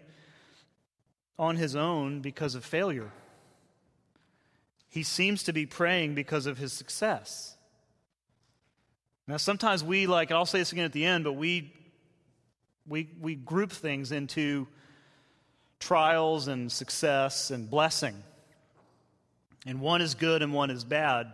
on 1.40 1.56
his 1.56 1.76
own 1.76 2.22
because 2.22 2.56
of 2.56 2.66
failure. 2.66 3.12
He 4.90 5.04
seems 5.04 5.44
to 5.44 5.54
be 5.54 5.66
praying 5.66 6.16
because 6.16 6.46
of 6.46 6.58
his 6.58 6.74
success. 6.74 7.56
Now, 9.28 9.38
sometimes 9.38 9.84
we, 9.84 10.06
like, 10.06 10.32
I'll 10.32 10.46
say 10.46 10.60
this 10.60 10.72
again 10.72 10.86
at 10.86 10.92
the 10.92 11.06
end, 11.06 11.24
but 11.24 11.34
we, 11.34 11.74
we, 12.88 13.10
we 13.20 13.36
group 13.36 13.72
things 13.72 14.12
into 14.12 14.68
trials 15.80 16.48
and 16.48 16.72
success 16.72 17.50
and 17.50 17.70
blessing. 17.70 18.22
And 19.66 19.80
one 19.80 20.02
is 20.02 20.16
good 20.16 20.42
and 20.42 20.54
one 20.54 20.70
is 20.70 20.84
bad. 20.84 21.28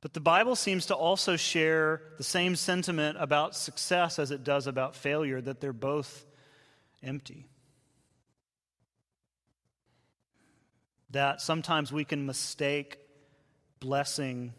But 0.00 0.14
the 0.14 0.20
Bible 0.20 0.54
seems 0.54 0.86
to 0.86 0.94
also 0.94 1.36
share 1.36 2.02
the 2.18 2.24
same 2.24 2.54
sentiment 2.54 3.16
about 3.20 3.56
success 3.56 4.18
as 4.18 4.30
it 4.30 4.44
does 4.44 4.66
about 4.66 4.94
failure, 4.94 5.40
that 5.40 5.60
they're 5.60 5.72
both 5.72 6.24
empty. 7.02 7.46
That 11.10 11.40
sometimes 11.40 11.92
we 11.92 12.04
can 12.04 12.26
mistake 12.26 12.98
blessing 13.80 14.52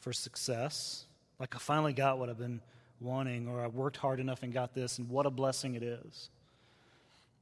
for 0.00 0.12
success. 0.12 1.06
Like, 1.38 1.54
I 1.54 1.58
finally 1.58 1.92
got 1.92 2.18
what 2.18 2.28
I've 2.28 2.38
been 2.38 2.60
wanting, 3.00 3.48
or 3.48 3.62
I 3.62 3.68
worked 3.68 3.96
hard 3.96 4.20
enough 4.20 4.42
and 4.42 4.52
got 4.52 4.74
this, 4.74 4.98
and 4.98 5.08
what 5.08 5.24
a 5.24 5.30
blessing 5.30 5.76
it 5.76 5.82
is. 5.82 6.30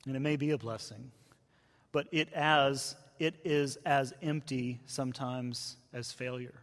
And 0.07 0.15
it 0.15 0.21
may 0.21 0.37
be 0.37 0.51
a 0.51 0.59
blessing, 0.59 1.11
but 1.93 2.07
it 2.13 2.33
as 2.33 2.95
it 3.19 3.37
is 3.45 3.77
as 3.87 4.13
empty 4.23 4.81
sometimes 4.87 5.77
as 5.93 6.13
failure. 6.13 6.55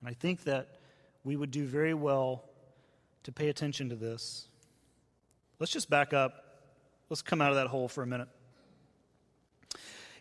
And 0.00 0.10
I 0.10 0.14
think 0.14 0.44
that 0.44 0.78
we 1.24 1.36
would 1.36 1.50
do 1.50 1.64
very 1.64 1.94
well 1.94 2.44
to 3.24 3.32
pay 3.32 3.48
attention 3.48 3.88
to 3.88 3.96
this. 3.96 4.46
Let's 5.58 5.72
just 5.72 5.90
back 5.90 6.12
up. 6.12 6.44
Let's 7.08 7.22
come 7.22 7.40
out 7.40 7.50
of 7.50 7.56
that 7.56 7.68
hole 7.68 7.88
for 7.88 8.02
a 8.02 8.06
minute. 8.06 8.28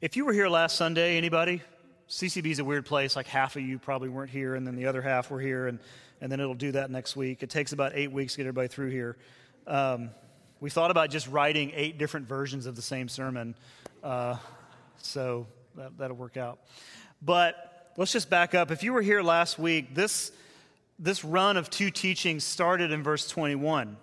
If 0.01 0.15
you 0.15 0.25
were 0.25 0.33
here 0.33 0.47
last 0.47 0.75
Sunday, 0.75 1.17
anybody? 1.17 1.61
CCB 2.09 2.51
is 2.51 2.59
a 2.59 2.65
weird 2.65 2.85
place. 2.85 3.15
Like 3.15 3.27
half 3.27 3.55
of 3.55 3.63
you 3.63 3.79
probably 3.79 4.09
weren't 4.09 4.29
here, 4.29 4.55
and 4.55 4.65
then 4.65 4.75
the 4.75 4.85
other 4.85 5.01
half 5.01 5.31
were 5.31 5.39
here, 5.39 5.67
and, 5.67 5.79
and 6.21 6.31
then 6.31 6.39
it'll 6.39 6.53
do 6.53 6.71
that 6.73 6.91
next 6.91 7.15
week. 7.15 7.43
It 7.43 7.49
takes 7.49 7.73
about 7.73 7.93
eight 7.95 8.11
weeks 8.11 8.33
to 8.33 8.37
get 8.37 8.43
everybody 8.43 8.67
through 8.67 8.89
here. 8.89 9.17
Um, 9.67 10.11
we 10.65 10.71
thought 10.71 10.89
about 10.89 11.11
just 11.11 11.27
writing 11.27 11.71
eight 11.75 11.99
different 11.99 12.27
versions 12.27 12.65
of 12.65 12.75
the 12.75 12.81
same 12.81 13.07
sermon, 13.07 13.53
uh, 14.03 14.35
so 14.97 15.45
that, 15.75 15.95
that'll 15.99 16.17
work 16.17 16.37
out. 16.37 16.57
But 17.21 17.91
let's 17.97 18.11
just 18.11 18.31
back 18.31 18.55
up. 18.55 18.71
If 18.71 18.81
you 18.81 18.91
were 18.91 19.03
here 19.03 19.21
last 19.21 19.59
week, 19.59 19.93
this, 19.93 20.31
this 20.97 21.23
run 21.23 21.57
of 21.57 21.69
two 21.69 21.91
teachings 21.91 22.43
started 22.43 22.91
in 22.91 23.03
verse 23.03 23.27
21. 23.27 23.95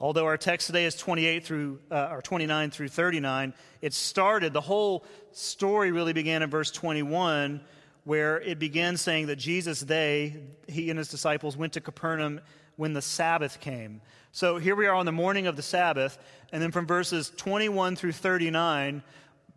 Although 0.00 0.24
our 0.24 0.38
text 0.38 0.66
today 0.66 0.86
is 0.86 0.96
28 0.96 1.44
through, 1.44 1.78
uh, 1.90 2.08
or 2.10 2.22
29 2.22 2.70
through 2.70 2.88
39, 2.88 3.52
it 3.82 3.92
started, 3.92 4.54
the 4.54 4.62
whole 4.62 5.04
story 5.32 5.92
really 5.92 6.14
began 6.14 6.42
in 6.42 6.48
verse 6.48 6.70
21, 6.70 7.60
where 8.04 8.40
it 8.40 8.58
begins 8.58 9.02
saying 9.02 9.26
that 9.26 9.36
Jesus, 9.36 9.80
they, 9.80 10.36
he 10.66 10.88
and 10.88 10.98
his 10.98 11.08
disciples 11.08 11.54
went 11.54 11.74
to 11.74 11.82
Capernaum 11.82 12.40
when 12.76 12.94
the 12.94 13.02
Sabbath 13.02 13.60
came. 13.60 14.00
So 14.32 14.58
here 14.58 14.76
we 14.76 14.86
are 14.86 14.94
on 14.94 15.06
the 15.06 15.12
morning 15.12 15.48
of 15.48 15.56
the 15.56 15.62
Sabbath, 15.62 16.16
and 16.52 16.62
then 16.62 16.70
from 16.70 16.86
verses 16.86 17.32
21 17.36 17.96
through 17.96 18.12
39, 18.12 19.02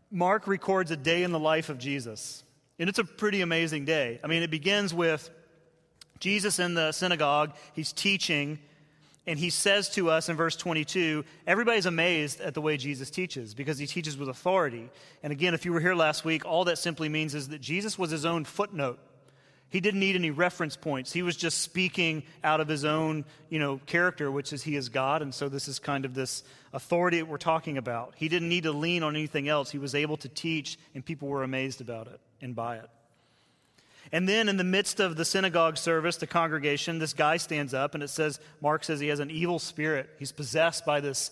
Mark 0.10 0.48
records 0.48 0.90
a 0.90 0.98
day 0.98 1.22
in 1.22 1.32
the 1.32 1.40
life 1.40 1.70
of 1.70 1.78
Jesus. 1.78 2.44
And 2.80 2.90
it's 2.90 2.98
a 2.98 3.04
pretty 3.04 3.42
amazing 3.42 3.86
day. 3.86 4.20
I 4.24 4.28
mean, 4.28 4.42
it 4.42 4.50
begins 4.50 4.92
with 4.92 5.30
Jesus 6.20 6.58
in 6.58 6.74
the 6.74 6.92
synagogue, 6.92 7.54
he's 7.74 7.94
teaching, 7.94 8.58
and 9.28 9.38
he 9.38 9.52
says 9.52 9.90
to 9.92 10.10
us 10.10 10.28
in 10.28 10.36
verse 10.36 10.56
22 10.56 11.24
everybody's 11.46 11.86
amazed 11.86 12.42
at 12.42 12.56
the 12.56 12.62
way 12.62 12.76
Jesus 12.76 13.12
teaches 13.12 13.54
because 13.54 13.78
he 13.78 13.86
teaches 13.86 14.18
with 14.18 14.28
authority. 14.28 14.90
And 15.22 15.32
again, 15.32 15.54
if 15.54 15.66
you 15.66 15.74
were 15.74 15.82
here 15.82 15.96
last 15.96 16.26
week, 16.26 16.46
all 16.46 16.66
that 16.66 16.80
simply 16.80 17.10
means 17.10 17.36
is 17.36 17.50
that 17.50 17.62
Jesus 17.62 18.00
was 18.00 18.10
his 18.10 18.26
own 18.26 18.44
footnote 18.44 19.00
he 19.74 19.80
didn't 19.80 20.02
need 20.02 20.16
any 20.16 20.30
reference 20.30 20.76
points. 20.76 21.12
He 21.12 21.24
was 21.24 21.36
just 21.36 21.58
speaking 21.64 22.22
out 22.44 22.62
of 22.62 22.68
his 22.68 22.86
own, 22.86 23.26
you 23.50 23.58
know, 23.58 23.80
character, 23.88 24.30
which 24.30 24.54
is 24.54 24.62
he 24.62 24.76
is 24.76 24.88
God, 24.88 25.24
and 25.24 25.34
so 25.34 25.50
this 25.50 25.68
is 25.68 25.80
kind 25.80 26.06
of 26.06 26.14
this 26.14 26.44
authority 26.74 27.18
that 27.18 27.26
we're 27.26 27.40
talking 27.40 27.80
about. 27.80 28.14
He 28.16 28.30
didn't 28.30 28.50
need 28.50 28.66
to 28.66 28.72
lean 28.72 29.02
on 29.02 29.16
anything 29.16 29.50
else. 29.50 29.72
He 29.72 29.80
was 29.80 29.96
able 29.96 30.16
to 30.18 30.30
teach, 30.30 30.78
and 30.94 31.04
people 31.04 31.28
were 31.28 31.42
amazed 31.42 31.82
about 31.82 32.06
it 32.06 32.20
and 32.40 32.56
by 32.56 32.76
it. 32.78 32.90
And 34.12 34.30
then 34.30 34.48
in 34.48 34.58
the 34.58 34.64
midst 34.64 35.00
of 35.00 35.16
the 35.16 35.26
synagogue 35.26 35.78
service, 35.78 36.18
the 36.18 36.28
congregation, 36.28 37.00
this 37.00 37.14
guy 37.14 37.38
stands 37.38 37.74
up 37.74 37.96
and 37.96 38.04
it 38.04 38.12
says, 38.12 38.40
Mark 38.62 38.84
says 38.84 39.00
he 39.00 39.08
has 39.08 39.20
an 39.20 39.32
evil 39.32 39.58
spirit. 39.58 40.08
He's 40.20 40.32
possessed 40.32 40.86
by 40.86 41.00
this 41.00 41.32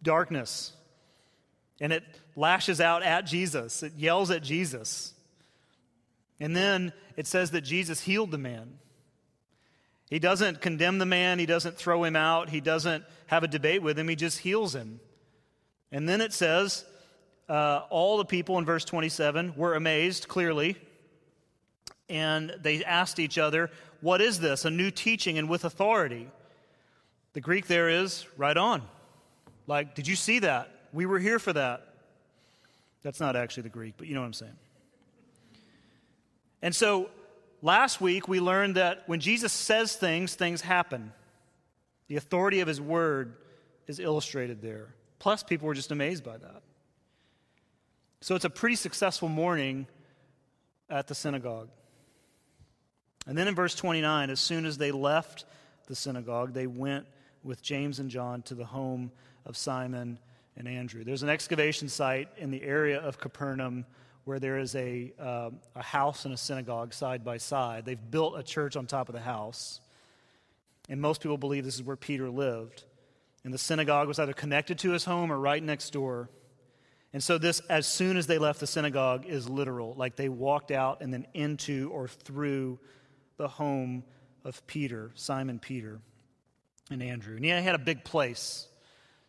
darkness. 0.00 0.72
And 1.80 1.92
it 1.92 2.04
lashes 2.36 2.80
out 2.80 3.02
at 3.02 3.26
Jesus, 3.26 3.82
it 3.82 3.94
yells 3.96 4.30
at 4.30 4.44
Jesus. 4.44 5.12
And 6.40 6.56
then 6.56 6.92
it 7.16 7.26
says 7.26 7.50
that 7.50 7.60
Jesus 7.60 8.00
healed 8.00 8.30
the 8.30 8.38
man. 8.38 8.78
He 10.08 10.18
doesn't 10.18 10.60
condemn 10.60 10.98
the 10.98 11.06
man, 11.06 11.38
he 11.38 11.46
doesn't 11.46 11.76
throw 11.76 12.02
him 12.02 12.16
out, 12.16 12.48
he 12.48 12.60
doesn't 12.60 13.04
have 13.28 13.44
a 13.44 13.48
debate 13.48 13.82
with 13.82 13.96
him, 13.96 14.08
he 14.08 14.16
just 14.16 14.38
heals 14.38 14.74
him. 14.74 14.98
And 15.92 16.08
then 16.08 16.20
it 16.20 16.32
says, 16.32 16.84
uh, 17.48 17.82
all 17.90 18.16
the 18.16 18.24
people 18.24 18.58
in 18.58 18.64
verse 18.64 18.84
27 18.84 19.54
were 19.56 19.74
amazed, 19.74 20.26
clearly, 20.26 20.76
and 22.08 22.54
they 22.60 22.84
asked 22.84 23.18
each 23.18 23.38
other, 23.38 23.70
What 24.00 24.20
is 24.20 24.40
this? 24.40 24.64
A 24.64 24.70
new 24.70 24.90
teaching 24.90 25.38
and 25.38 25.48
with 25.48 25.64
authority. 25.64 26.28
The 27.32 27.40
Greek 27.40 27.66
there 27.66 27.88
is 27.88 28.26
right 28.36 28.56
on. 28.56 28.82
Like, 29.66 29.94
did 29.94 30.08
you 30.08 30.16
see 30.16 30.40
that? 30.40 30.70
We 30.92 31.06
were 31.06 31.20
here 31.20 31.38
for 31.38 31.52
that. 31.52 31.86
That's 33.02 33.20
not 33.20 33.36
actually 33.36 33.64
the 33.64 33.68
Greek, 33.68 33.94
but 33.96 34.08
you 34.08 34.14
know 34.14 34.20
what 34.20 34.26
I'm 34.26 34.32
saying. 34.32 34.56
And 36.62 36.74
so 36.74 37.10
last 37.62 38.00
week 38.00 38.28
we 38.28 38.40
learned 38.40 38.76
that 38.76 39.04
when 39.06 39.20
Jesus 39.20 39.52
says 39.52 39.94
things, 39.96 40.34
things 40.34 40.60
happen. 40.60 41.12
The 42.08 42.16
authority 42.16 42.60
of 42.60 42.68
his 42.68 42.80
word 42.80 43.36
is 43.86 44.00
illustrated 44.00 44.62
there. 44.62 44.94
Plus, 45.18 45.42
people 45.42 45.68
were 45.68 45.74
just 45.74 45.92
amazed 45.92 46.24
by 46.24 46.38
that. 46.38 46.62
So 48.22 48.34
it's 48.34 48.44
a 48.44 48.50
pretty 48.50 48.76
successful 48.76 49.28
morning 49.28 49.86
at 50.88 51.06
the 51.06 51.14
synagogue. 51.14 51.68
And 53.26 53.36
then 53.36 53.48
in 53.48 53.54
verse 53.54 53.74
29, 53.74 54.30
as 54.30 54.40
soon 54.40 54.66
as 54.66 54.78
they 54.78 54.92
left 54.92 55.44
the 55.86 55.94
synagogue, 55.94 56.52
they 56.52 56.66
went 56.66 57.06
with 57.42 57.62
James 57.62 57.98
and 57.98 58.10
John 58.10 58.42
to 58.42 58.54
the 58.54 58.64
home 58.64 59.12
of 59.46 59.56
Simon 59.56 60.18
and 60.56 60.68
Andrew. 60.68 61.04
There's 61.04 61.22
an 61.22 61.28
excavation 61.28 61.88
site 61.88 62.28
in 62.36 62.50
the 62.50 62.62
area 62.62 62.98
of 62.98 63.18
Capernaum 63.18 63.86
where 64.30 64.38
there 64.38 64.58
is 64.58 64.76
a, 64.76 65.12
uh, 65.18 65.50
a 65.74 65.82
house 65.82 66.24
and 66.24 66.32
a 66.32 66.36
synagogue 66.36 66.94
side 66.94 67.24
by 67.24 67.36
side. 67.36 67.84
They've 67.84 68.10
built 68.12 68.38
a 68.38 68.44
church 68.44 68.76
on 68.76 68.86
top 68.86 69.08
of 69.08 69.12
the 69.12 69.20
house. 69.20 69.80
And 70.88 71.00
most 71.00 71.20
people 71.20 71.36
believe 71.36 71.64
this 71.64 71.74
is 71.74 71.82
where 71.82 71.96
Peter 71.96 72.30
lived. 72.30 72.84
And 73.42 73.52
the 73.52 73.58
synagogue 73.58 74.06
was 74.06 74.20
either 74.20 74.32
connected 74.32 74.78
to 74.78 74.92
his 74.92 75.04
home 75.04 75.32
or 75.32 75.36
right 75.36 75.60
next 75.60 75.92
door. 75.92 76.30
And 77.12 77.20
so, 77.20 77.38
this, 77.38 77.58
as 77.68 77.88
soon 77.88 78.16
as 78.16 78.28
they 78.28 78.38
left 78.38 78.60
the 78.60 78.68
synagogue, 78.68 79.26
is 79.26 79.48
literal. 79.48 79.94
Like 79.94 80.14
they 80.14 80.28
walked 80.28 80.70
out 80.70 81.00
and 81.00 81.12
then 81.12 81.26
into 81.34 81.90
or 81.92 82.06
through 82.06 82.78
the 83.36 83.48
home 83.48 84.04
of 84.44 84.64
Peter, 84.68 85.10
Simon 85.16 85.58
Peter, 85.58 85.98
and 86.88 87.02
Andrew. 87.02 87.34
And 87.34 87.44
he 87.44 87.50
had 87.50 87.74
a 87.74 87.78
big 87.78 88.04
place. 88.04 88.68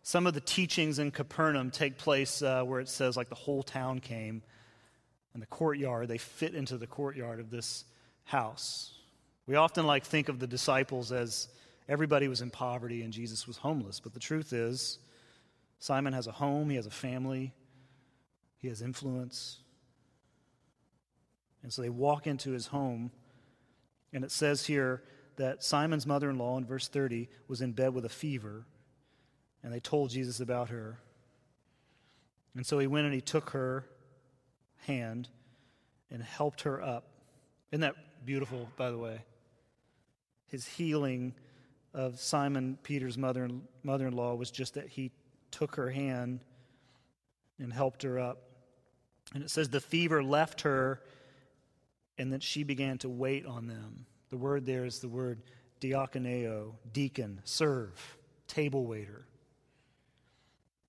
Some 0.03 0.27
of 0.27 0.36
the 0.36 0.41
teachings 0.41 1.00
in 1.00 1.10
Capernaum 1.10 1.72
take 1.72 1.98
place 1.98 2.43
uh, 2.43 2.62
where 2.62 2.81
it 2.81 2.88
says, 2.88 3.17
like, 3.17 3.29
the 3.29 3.36
whole 3.36 3.63
town 3.63 4.00
came. 4.00 4.43
And 5.33 5.41
the 5.41 5.47
courtyard, 5.47 6.07
they 6.07 6.17
fit 6.17 6.55
into 6.55 6.77
the 6.77 6.88
courtyard 6.88 7.39
of 7.39 7.50
this 7.50 7.85
house. 8.25 8.93
We 9.47 9.55
often 9.55 9.85
like 9.85 10.03
think 10.03 10.29
of 10.29 10.39
the 10.39 10.47
disciples 10.47 11.11
as 11.11 11.47
everybody 11.88 12.27
was 12.27 12.41
in 12.41 12.51
poverty 12.51 13.03
and 13.03 13.13
Jesus 13.13 13.47
was 13.47 13.57
homeless. 13.57 14.00
But 14.00 14.13
the 14.13 14.19
truth 14.19 14.53
is, 14.53 15.00
Simon 15.79 16.13
has 16.13 16.27
a 16.27 16.31
home, 16.31 16.69
he 16.69 16.75
has 16.75 16.85
a 16.85 16.91
family, 16.91 17.53
he 18.57 18.67
has 18.67 18.81
influence. 18.81 19.57
And 21.63 21.71
so 21.71 21.81
they 21.81 21.89
walk 21.89 22.27
into 22.27 22.51
his 22.51 22.67
home, 22.67 23.11
and 24.13 24.23
it 24.23 24.31
says 24.31 24.65
here 24.65 25.03
that 25.38 25.63
Simon's 25.63 26.05
mother 26.05 26.29
in 26.29 26.38
law, 26.38 26.57
in 26.57 26.65
verse 26.65 26.88
30, 26.88 27.29
was 27.47 27.61
in 27.61 27.71
bed 27.71 27.93
with 27.93 28.05
a 28.05 28.09
fever, 28.09 28.65
and 29.63 29.73
they 29.73 29.79
told 29.79 30.09
Jesus 30.09 30.39
about 30.39 30.69
her. 30.69 31.00
And 32.55 32.65
so 32.65 32.79
he 32.79 32.88
went 32.88 33.05
and 33.05 33.13
he 33.13 33.21
took 33.21 33.51
her 33.51 33.85
hand 34.81 35.29
and 36.09 36.21
helped 36.21 36.61
her 36.61 36.81
up. 36.81 37.05
Isn't 37.71 37.81
that 37.81 37.95
beautiful, 38.25 38.69
by 38.77 38.91
the 38.91 38.97
way? 38.97 39.21
His 40.47 40.67
healing 40.67 41.33
of 41.93 42.19
Simon 42.19 42.77
Peter's 42.83 43.17
mother 43.17 43.50
mother 43.83 44.07
in 44.07 44.15
law 44.15 44.35
was 44.35 44.51
just 44.51 44.75
that 44.75 44.88
he 44.88 45.11
took 45.51 45.75
her 45.75 45.89
hand 45.89 46.41
and 47.59 47.71
helped 47.71 48.03
her 48.03 48.19
up. 48.19 48.39
And 49.33 49.43
it 49.43 49.50
says 49.50 49.69
the 49.69 49.79
fever 49.79 50.23
left 50.23 50.61
her 50.61 51.01
and 52.17 52.33
that 52.33 52.43
she 52.43 52.63
began 52.63 52.97
to 53.00 53.09
wait 53.09 53.45
on 53.45 53.67
them. 53.67 54.05
The 54.29 54.38
word 54.38 54.65
there 54.65 54.85
is 54.85 55.00
the 55.00 55.07
word 55.07 55.41
diakoneo, 55.79 56.73
deacon, 56.93 57.41
serve, 57.43 58.17
table 58.47 58.85
waiter. 58.85 59.25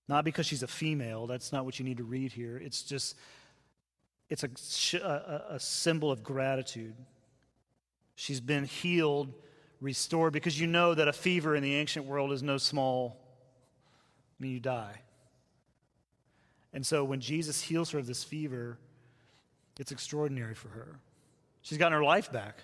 Not 0.08 0.24
because 0.24 0.46
she's 0.46 0.62
a 0.62 0.68
female, 0.68 1.26
that's 1.26 1.52
not 1.52 1.64
what 1.64 1.78
you 1.78 1.84
need 1.84 1.96
to 1.96 2.04
read 2.04 2.32
here. 2.32 2.58
It's 2.58 2.82
just, 2.82 3.16
it's 4.32 4.94
a, 4.94 4.98
a, 5.50 5.56
a 5.56 5.60
symbol 5.60 6.10
of 6.10 6.24
gratitude. 6.24 6.94
She's 8.14 8.40
been 8.40 8.64
healed, 8.64 9.30
restored, 9.78 10.32
because 10.32 10.58
you 10.58 10.66
know 10.66 10.94
that 10.94 11.06
a 11.06 11.12
fever 11.12 11.54
in 11.54 11.62
the 11.62 11.74
ancient 11.74 12.06
world 12.06 12.32
is 12.32 12.42
no 12.42 12.56
small, 12.56 13.20
I 14.40 14.42
mean, 14.42 14.52
you 14.52 14.60
die. 14.60 15.02
And 16.72 16.86
so 16.86 17.04
when 17.04 17.20
Jesus 17.20 17.60
heals 17.60 17.90
her 17.90 17.98
of 17.98 18.06
this 18.06 18.24
fever, 18.24 18.78
it's 19.78 19.92
extraordinary 19.92 20.54
for 20.54 20.68
her. 20.68 20.98
She's 21.60 21.76
gotten 21.76 21.92
her 21.92 22.02
life 22.02 22.32
back. 22.32 22.56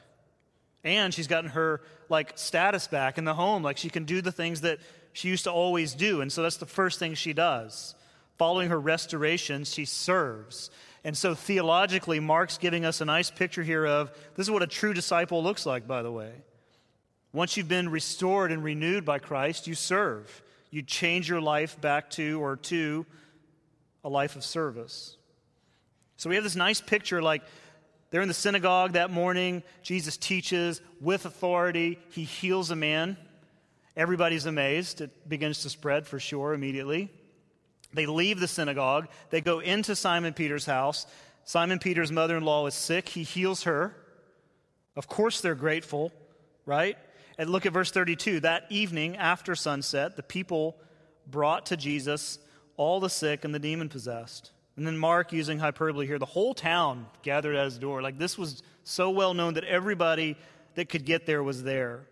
And 0.85 1.13
she's 1.13 1.27
gotten 1.27 1.51
her 1.51 1.83
like 2.09 2.39
status 2.39 2.87
back 2.87 3.19
in 3.19 3.25
the 3.25 3.35
home. 3.35 3.63
Like 3.63 3.77
she 3.77 3.91
can 3.91 4.05
do 4.05 4.23
the 4.23 4.33
things 4.33 4.63
that 4.63 4.79
she 5.13 5.29
used 5.29 5.45
to 5.45 5.53
always 5.53 5.93
do. 5.93 6.23
And 6.23 6.33
so 6.33 6.43
that's 6.43 6.57
the 6.57 6.67
first 6.67 6.99
thing 6.99 7.13
she 7.13 7.35
does. 7.35 7.95
Following 8.39 8.71
her 8.71 8.81
restoration, 8.81 9.65
she 9.65 9.85
serves. 9.85 10.71
And 11.05 11.17
so 11.17 11.35
theologically, 11.35 12.21
Mark's 12.21 12.59
giving 12.59 12.85
us 12.85 13.01
a 13.01 13.05
nice 13.05 13.31
picture 13.31 13.63
here 13.63 13.87
of 13.87 14.11
this 14.35 14.47
is 14.47 14.51
what 14.51 14.63
a 14.63 14.67
true 14.67 14.93
disciple 14.93 15.43
looks 15.43 15.65
like, 15.65 15.87
by 15.87 16.03
the 16.03 16.13
way. 16.13 16.33
Once 17.33 17.57
you've 17.57 17.69
been 17.69 17.89
restored 17.89 18.51
and 18.51 18.65
renewed 18.65 19.05
by 19.05 19.19
Christ, 19.19 19.67
you 19.67 19.75
serve. 19.75 20.43
You 20.71 20.83
change 20.83 21.29
your 21.29 21.41
life 21.41 21.81
back 21.81 22.11
to 22.11 22.43
or 22.43 22.57
to 22.57 23.07
a 24.05 24.09
life 24.09 24.37
of 24.37 24.45
service. 24.45 25.17
So 26.17 26.29
we 26.29 26.35
have 26.35 26.45
this 26.45 26.57
nice 26.57 26.81
picture 26.81 27.23
like 27.23 27.43
they're 28.11 28.23
in 28.23 28.29
the 28.29 28.35
synagogue 28.35 28.93
that 28.93 29.11
morning. 29.11 29.63
Jesus 29.83 30.17
teaches 30.17 30.81
with 31.01 31.27
authority. 31.27 31.99
He 32.11 32.25
heals 32.25 32.71
a 32.71 32.77
man. 32.77 33.17
Everybody's 33.97 34.47
amazed. 34.47 35.01
It 35.01 35.29
begins 35.29 35.63
to 35.63 35.71
spread 35.71 36.07
for 36.07 36.19
sure 36.19 36.55
immediately. 36.55 37.11
They 37.93 38.07
leave 38.07 38.41
the 38.41 38.49
synagogue. 38.49 39.09
They 39.31 39.41
go 39.41 39.61
into 39.61 39.97
Simon 39.97 40.35
Peter's 40.35 40.67
house. 40.67 41.07
Simon 41.45 41.79
Peter's 41.79 42.13
mother 42.13 42.37
in 42.37 42.45
law 42.45 42.67
is 42.67 42.75
sick. 42.75 43.09
He 43.09 43.23
heals 43.23 43.63
her. 43.63 43.95
Of 44.97 45.07
course, 45.07 45.41
they're 45.41 45.55
grateful, 45.55 46.13
right? 46.67 46.99
And 47.39 47.49
look 47.51 47.67
at 47.67 47.73
verse 47.73 47.91
32. 47.91 48.41
That 48.41 48.65
evening 48.69 49.17
after 49.17 49.55
sunset, 49.55 50.17
the 50.17 50.23
people 50.23 50.77
brought 51.27 51.67
to 51.67 51.77
Jesus 51.77 52.39
all 52.77 53.01
the 53.01 53.11
sick 53.11 53.45
and 53.45 53.55
the 53.55 53.59
demon 53.59 53.89
possessed. 53.89 54.51
And 54.77 54.87
then 54.87 54.97
Mark, 54.97 55.33
using 55.33 55.59
hyperbole 55.59 56.07
here, 56.07 56.19
the 56.19 56.27
whole 56.27 56.55
town 56.55 57.07
gathered 57.23 57.57
at 57.57 57.65
his 57.65 57.79
door. 57.79 58.03
Like 58.03 58.19
this 58.19 58.39
was 58.39 58.63
so 58.85 59.11
well 59.11 59.35
known 59.35 59.55
that 59.55 59.65
everybody 59.65 60.37
that 60.75 60.89
could 60.89 61.05
get 61.05 61.27
there 61.27 61.43
was 61.43 61.63
there. 61.63 62.07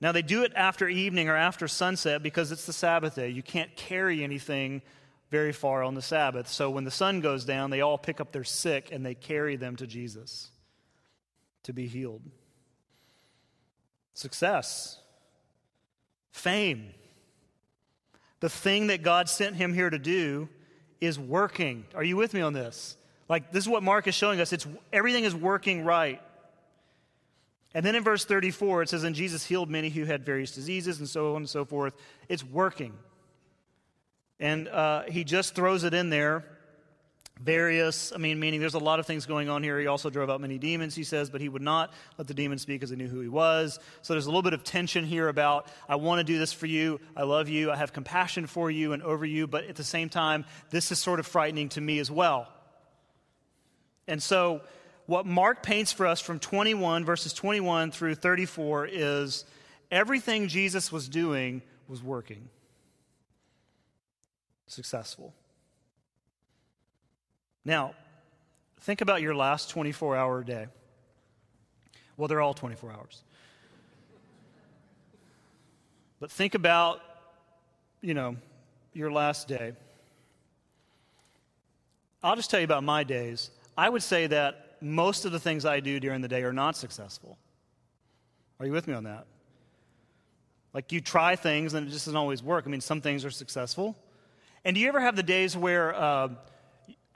Now 0.00 0.12
they 0.12 0.22
do 0.22 0.44
it 0.44 0.52
after 0.54 0.88
evening 0.88 1.28
or 1.28 1.36
after 1.36 1.66
sunset 1.66 2.22
because 2.22 2.52
it's 2.52 2.66
the 2.66 2.72
Sabbath 2.72 3.16
day. 3.16 3.30
You 3.30 3.42
can't 3.42 3.74
carry 3.76 4.22
anything 4.22 4.82
very 5.30 5.52
far 5.52 5.82
on 5.82 5.94
the 5.94 6.02
Sabbath. 6.02 6.48
So 6.48 6.70
when 6.70 6.84
the 6.84 6.90
sun 6.90 7.20
goes 7.20 7.44
down, 7.44 7.70
they 7.70 7.80
all 7.80 7.98
pick 7.98 8.20
up 8.20 8.32
their 8.32 8.44
sick 8.44 8.90
and 8.92 9.04
they 9.04 9.14
carry 9.14 9.56
them 9.56 9.76
to 9.76 9.86
Jesus 9.86 10.50
to 11.64 11.72
be 11.72 11.86
healed. 11.86 12.22
Success, 14.14 14.98
fame, 16.30 16.94
the 18.40 18.48
thing 18.48 18.88
that 18.88 19.02
God 19.02 19.28
sent 19.28 19.56
him 19.56 19.72
here 19.72 19.90
to 19.90 19.98
do 19.98 20.48
is 21.00 21.18
working. 21.18 21.84
Are 21.94 22.04
you 22.04 22.16
with 22.16 22.32
me 22.32 22.40
on 22.40 22.52
this? 22.52 22.96
Like 23.28 23.50
this 23.50 23.64
is 23.64 23.68
what 23.68 23.82
Mark 23.82 24.06
is 24.06 24.14
showing 24.14 24.40
us. 24.40 24.52
It's 24.52 24.66
everything 24.92 25.24
is 25.24 25.34
working 25.34 25.84
right. 25.84 26.22
And 27.74 27.84
then 27.84 27.94
in 27.94 28.04
verse 28.04 28.24
34 28.24 28.82
it 28.82 28.88
says 28.88 29.04
and 29.04 29.16
Jesus 29.16 29.44
healed 29.44 29.68
many 29.68 29.90
who 29.90 30.04
had 30.04 30.24
various 30.24 30.52
diseases 30.52 30.98
and 30.98 31.08
so 31.08 31.30
on 31.30 31.38
and 31.38 31.48
so 31.48 31.64
forth. 31.64 31.94
It's 32.28 32.44
working. 32.44 32.94
And 34.38 34.68
uh, 34.68 35.04
he 35.08 35.24
just 35.24 35.54
throws 35.54 35.84
it 35.84 35.94
in 35.94 36.10
there 36.10 36.44
various, 37.40 38.12
I 38.14 38.18
mean, 38.18 38.40
meaning 38.40 38.60
there's 38.60 38.74
a 38.74 38.78
lot 38.78 38.98
of 38.98 39.06
things 39.06 39.26
going 39.26 39.48
on 39.48 39.62
here. 39.62 39.78
He 39.78 39.86
also 39.86 40.08
drove 40.08 40.30
out 40.30 40.40
many 40.40 40.58
demons, 40.58 40.94
he 40.94 41.04
says, 41.04 41.28
but 41.28 41.40
he 41.40 41.48
would 41.48 41.62
not 41.62 41.92
let 42.16 42.26
the 42.26 42.34
demons 42.34 42.62
speak 42.62 42.80
because 42.80 42.90
they 42.90 42.96
knew 42.96 43.08
who 43.08 43.20
he 43.20 43.28
was. 43.28 43.78
So 44.02 44.14
there's 44.14 44.26
a 44.26 44.28
little 44.28 44.42
bit 44.42 44.54
of 44.54 44.64
tension 44.64 45.04
here 45.04 45.28
about, 45.28 45.68
I 45.88 45.96
want 45.96 46.20
to 46.20 46.24
do 46.24 46.38
this 46.38 46.52
for 46.52 46.66
you, 46.66 46.98
I 47.14 47.24
love 47.24 47.48
you, 47.48 47.70
I 47.70 47.76
have 47.76 47.92
compassion 47.92 48.46
for 48.46 48.70
you 48.70 48.92
and 48.92 49.02
over 49.02 49.26
you, 49.26 49.46
but 49.46 49.64
at 49.64 49.76
the 49.76 49.84
same 49.84 50.08
time, 50.08 50.46
this 50.70 50.90
is 50.90 50.98
sort 50.98 51.20
of 51.20 51.26
frightening 51.26 51.68
to 51.70 51.80
me 51.80 51.98
as 51.98 52.10
well. 52.10 52.48
And 54.08 54.22
so, 54.22 54.62
what 55.06 55.24
Mark 55.24 55.62
paints 55.62 55.92
for 55.92 56.06
us 56.06 56.20
from 56.20 56.40
21, 56.40 57.04
verses 57.04 57.32
21 57.32 57.92
through 57.92 58.16
34, 58.16 58.88
is 58.90 59.44
everything 59.90 60.48
Jesus 60.48 60.90
was 60.90 61.08
doing 61.08 61.62
was 61.86 62.02
working, 62.02 62.48
successful. 64.66 65.34
Now, 67.64 67.94
think 68.80 69.00
about 69.00 69.22
your 69.22 69.34
last 69.34 69.70
24 69.70 70.16
hour 70.16 70.44
day. 70.44 70.66
Well, 72.16 72.28
they're 72.28 72.40
all 72.40 72.54
24 72.54 72.92
hours. 72.92 73.22
But 76.20 76.30
think 76.30 76.54
about, 76.54 77.00
you 78.00 78.14
know, 78.14 78.36
your 78.94 79.10
last 79.10 79.48
day. 79.48 79.72
I'll 82.22 82.36
just 82.36 82.50
tell 82.50 82.60
you 82.60 82.64
about 82.64 82.84
my 82.84 83.04
days. 83.04 83.50
I 83.76 83.88
would 83.88 84.02
say 84.02 84.26
that 84.28 84.76
most 84.80 85.24
of 85.24 85.32
the 85.32 85.40
things 85.40 85.64
I 85.64 85.80
do 85.80 86.00
during 86.00 86.22
the 86.22 86.28
day 86.28 86.42
are 86.42 86.52
not 86.52 86.76
successful. 86.76 87.36
Are 88.58 88.66
you 88.66 88.72
with 88.72 88.88
me 88.88 88.94
on 88.94 89.04
that? 89.04 89.26
Like 90.72 90.92
you 90.92 91.00
try 91.00 91.36
things 91.36 91.74
and 91.74 91.86
it 91.86 91.90
just 91.90 92.06
doesn't 92.06 92.16
always 92.16 92.42
work. 92.42 92.64
I 92.66 92.70
mean, 92.70 92.80
some 92.80 93.00
things 93.00 93.24
are 93.24 93.30
successful. 93.30 93.96
And 94.66 94.74
do 94.74 94.80
you 94.80 94.88
ever 94.88 94.98
have 94.98 95.14
the 95.14 95.22
days 95.22 95.56
where 95.56 95.94
uh, 95.94 96.28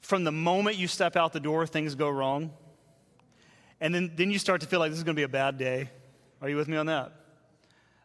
from 0.03 0.23
the 0.23 0.31
moment 0.31 0.77
you 0.77 0.87
step 0.87 1.17
out 1.17 1.33
the 1.33 1.41
door, 1.41 1.67
things 1.67 1.97
go 1.97 2.09
wrong. 2.09 2.53
And 3.81 3.93
then, 3.93 4.13
then 4.15 4.31
you 4.31 4.39
start 4.39 4.61
to 4.61 4.69
feel 4.69 4.79
like 4.79 4.93
this 4.93 4.99
is 4.99 5.03
going 5.03 5.17
to 5.17 5.19
be 5.19 5.25
a 5.25 5.29
bad 5.29 5.59
day. 5.59 5.91
Are 6.41 6.49
you 6.49 6.55
with 6.55 6.69
me 6.69 6.77
on 6.77 6.87
that? 6.87 7.13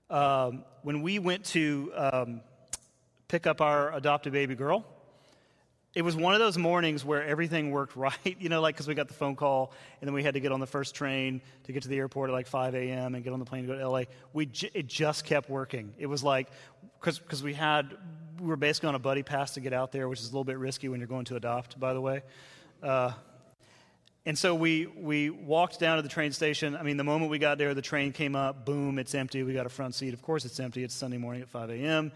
Um, 0.10 0.64
when 0.82 1.04
we 1.04 1.20
went 1.20 1.46
to 1.46 1.92
um, 1.96 2.42
pick 3.28 3.46
up 3.46 3.62
our 3.62 3.94
adopted 3.94 4.34
baby 4.34 4.56
girl. 4.56 4.84
It 5.96 6.04
was 6.04 6.16
one 6.16 6.34
of 6.34 6.40
those 6.40 6.58
mornings 6.58 7.06
where 7.06 7.24
everything 7.24 7.72
worked 7.72 7.96
right, 7.96 8.38
you 8.40 8.50
know, 8.50 8.62
like 8.62 8.76
because 8.76 8.88
we 8.88 8.94
got 8.94 9.08
the 9.08 9.14
phone 9.14 9.36
call 9.36 9.72
and 10.02 10.08
then 10.08 10.14
we 10.14 10.24
had 10.24 10.36
to 10.36 10.40
get 10.40 10.52
on 10.52 10.60
the 10.60 10.68
first 10.68 10.94
train 10.94 11.42
to 11.64 11.72
get 11.72 11.84
to 11.84 11.90
the 11.90 11.98
airport 11.98 12.30
at 12.30 12.34
like 12.34 12.48
5 12.48 12.76
a.m. 12.76 13.16
and 13.16 13.24
get 13.24 13.34
on 13.34 13.40
the 13.40 13.46
plane 13.46 13.66
to 13.66 13.74
go 13.74 13.80
to 13.80 13.90
LA. 13.90 14.02
We 14.34 14.46
j- 14.46 14.72
it 14.74 14.88
just 14.88 15.24
kept 15.26 15.50
working. 15.50 15.94
It 15.98 16.08
was 16.08 16.22
like 16.22 16.50
because 17.00 17.42
we 17.42 17.54
had 17.54 17.96
we 18.40 18.48
were 18.48 18.58
basically 18.58 18.90
on 18.90 18.96
a 18.96 19.00
buddy 19.00 19.24
pass 19.24 19.54
to 19.54 19.62
get 19.62 19.72
out 19.74 19.92
there, 19.92 20.10
which 20.10 20.20
is 20.20 20.26
a 20.26 20.32
little 20.32 20.44
bit 20.44 20.58
risky 20.58 20.90
when 20.90 21.00
you're 21.00 21.08
going 21.08 21.26
to 21.26 21.38
adopt, 21.38 21.80
by 21.80 21.94
the 21.94 22.02
way. 22.02 22.22
Uh, 22.84 23.14
and 24.26 24.38
so 24.38 24.56
we, 24.56 24.88
we 24.88 25.30
walked 25.30 25.80
down 25.80 25.98
to 25.98 26.02
the 26.02 26.10
train 26.10 26.32
station. 26.32 26.76
I 26.76 26.82
mean, 26.82 26.98
the 26.98 27.04
moment 27.04 27.30
we 27.30 27.38
got 27.38 27.58
there, 27.58 27.74
the 27.74 27.82
train 27.82 28.12
came 28.12 28.36
up, 28.36 28.66
boom, 28.66 28.98
it's 28.98 29.14
empty. 29.14 29.44
We 29.44 29.54
got 29.54 29.68
a 29.68 29.70
front 29.70 29.94
seat. 29.94 30.14
Of 30.14 30.22
course, 30.22 30.46
it's 30.46 30.60
empty. 30.60 30.84
It's 30.84 30.96
Sunday 30.96 31.18
morning 31.18 31.44
at 31.44 31.50
5 31.50 31.70
a.m. 31.70 32.12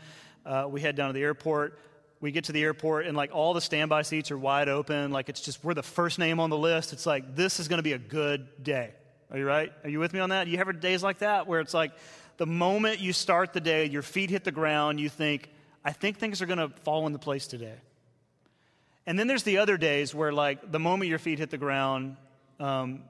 Uh, 0.45 0.65
we 0.67 0.81
head 0.81 0.95
down 0.95 1.09
to 1.09 1.13
the 1.13 1.21
airport. 1.21 1.77
We 2.21 2.31
get 2.31 2.45
to 2.45 2.51
the 2.51 2.63
airport, 2.63 3.05
and 3.05 3.15
like 3.15 3.33
all 3.33 3.53
the 3.53 3.61
standby 3.61 4.01
seats 4.01 4.29
are 4.31 4.37
wide 4.37 4.67
open. 4.67 5.11
Like 5.11 5.29
it's 5.29 5.41
just, 5.41 5.63
we're 5.63 5.73
the 5.73 5.83
first 5.83 6.19
name 6.19 6.39
on 6.39 6.49
the 6.49 6.57
list. 6.57 6.91
It's 6.93 7.05
like, 7.05 7.35
this 7.35 7.59
is 7.59 7.67
going 7.67 7.79
to 7.79 7.83
be 7.83 7.93
a 7.93 7.99
good 7.99 8.63
day. 8.63 8.91
Are 9.31 9.37
you 9.37 9.45
right? 9.45 9.71
Are 9.83 9.89
you 9.89 9.99
with 9.99 10.11
me 10.11 10.19
on 10.19 10.29
that? 10.29 10.47
You 10.47 10.57
have 10.57 10.79
days 10.79 11.03
like 11.03 11.19
that 11.19 11.47
where 11.47 11.59
it's 11.61 11.73
like 11.73 11.91
the 12.37 12.47
moment 12.47 12.99
you 12.99 13.13
start 13.13 13.53
the 13.53 13.61
day, 13.61 13.85
your 13.85 14.01
feet 14.01 14.29
hit 14.29 14.43
the 14.43 14.51
ground, 14.51 14.99
you 14.99 15.09
think, 15.09 15.49
I 15.85 15.91
think 15.91 16.17
things 16.17 16.41
are 16.41 16.45
going 16.45 16.59
to 16.59 16.69
fall 16.83 17.05
into 17.05 17.19
place 17.19 17.47
today. 17.47 17.75
And 19.05 19.17
then 19.17 19.27
there's 19.27 19.43
the 19.43 19.57
other 19.57 19.77
days 19.77 20.13
where, 20.13 20.31
like, 20.31 20.71
the 20.71 20.79
moment 20.79 21.09
your 21.09 21.19
feet 21.19 21.39
hit 21.39 21.49
the 21.49 21.57
ground, 21.57 22.15
um, 22.59 23.01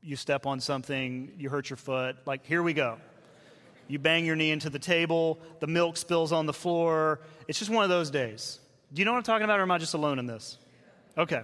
you 0.00 0.14
step 0.14 0.46
on 0.46 0.60
something, 0.60 1.32
you 1.36 1.48
hurt 1.48 1.68
your 1.68 1.76
foot. 1.76 2.16
Like, 2.26 2.46
here 2.46 2.62
we 2.62 2.74
go. 2.74 2.98
You 3.88 3.98
bang 3.98 4.24
your 4.24 4.36
knee 4.36 4.50
into 4.50 4.70
the 4.70 4.78
table, 4.78 5.38
the 5.60 5.66
milk 5.66 5.96
spills 5.96 6.32
on 6.32 6.46
the 6.46 6.52
floor. 6.52 7.20
It's 7.46 7.58
just 7.58 7.70
one 7.70 7.84
of 7.84 7.90
those 7.90 8.10
days. 8.10 8.58
Do 8.92 9.00
you 9.00 9.04
know 9.04 9.12
what 9.12 9.18
I'm 9.18 9.24
talking 9.24 9.44
about, 9.44 9.58
or 9.58 9.62
am 9.62 9.70
I 9.70 9.78
just 9.78 9.94
alone 9.94 10.18
in 10.18 10.26
this? 10.26 10.58
Okay. 11.16 11.42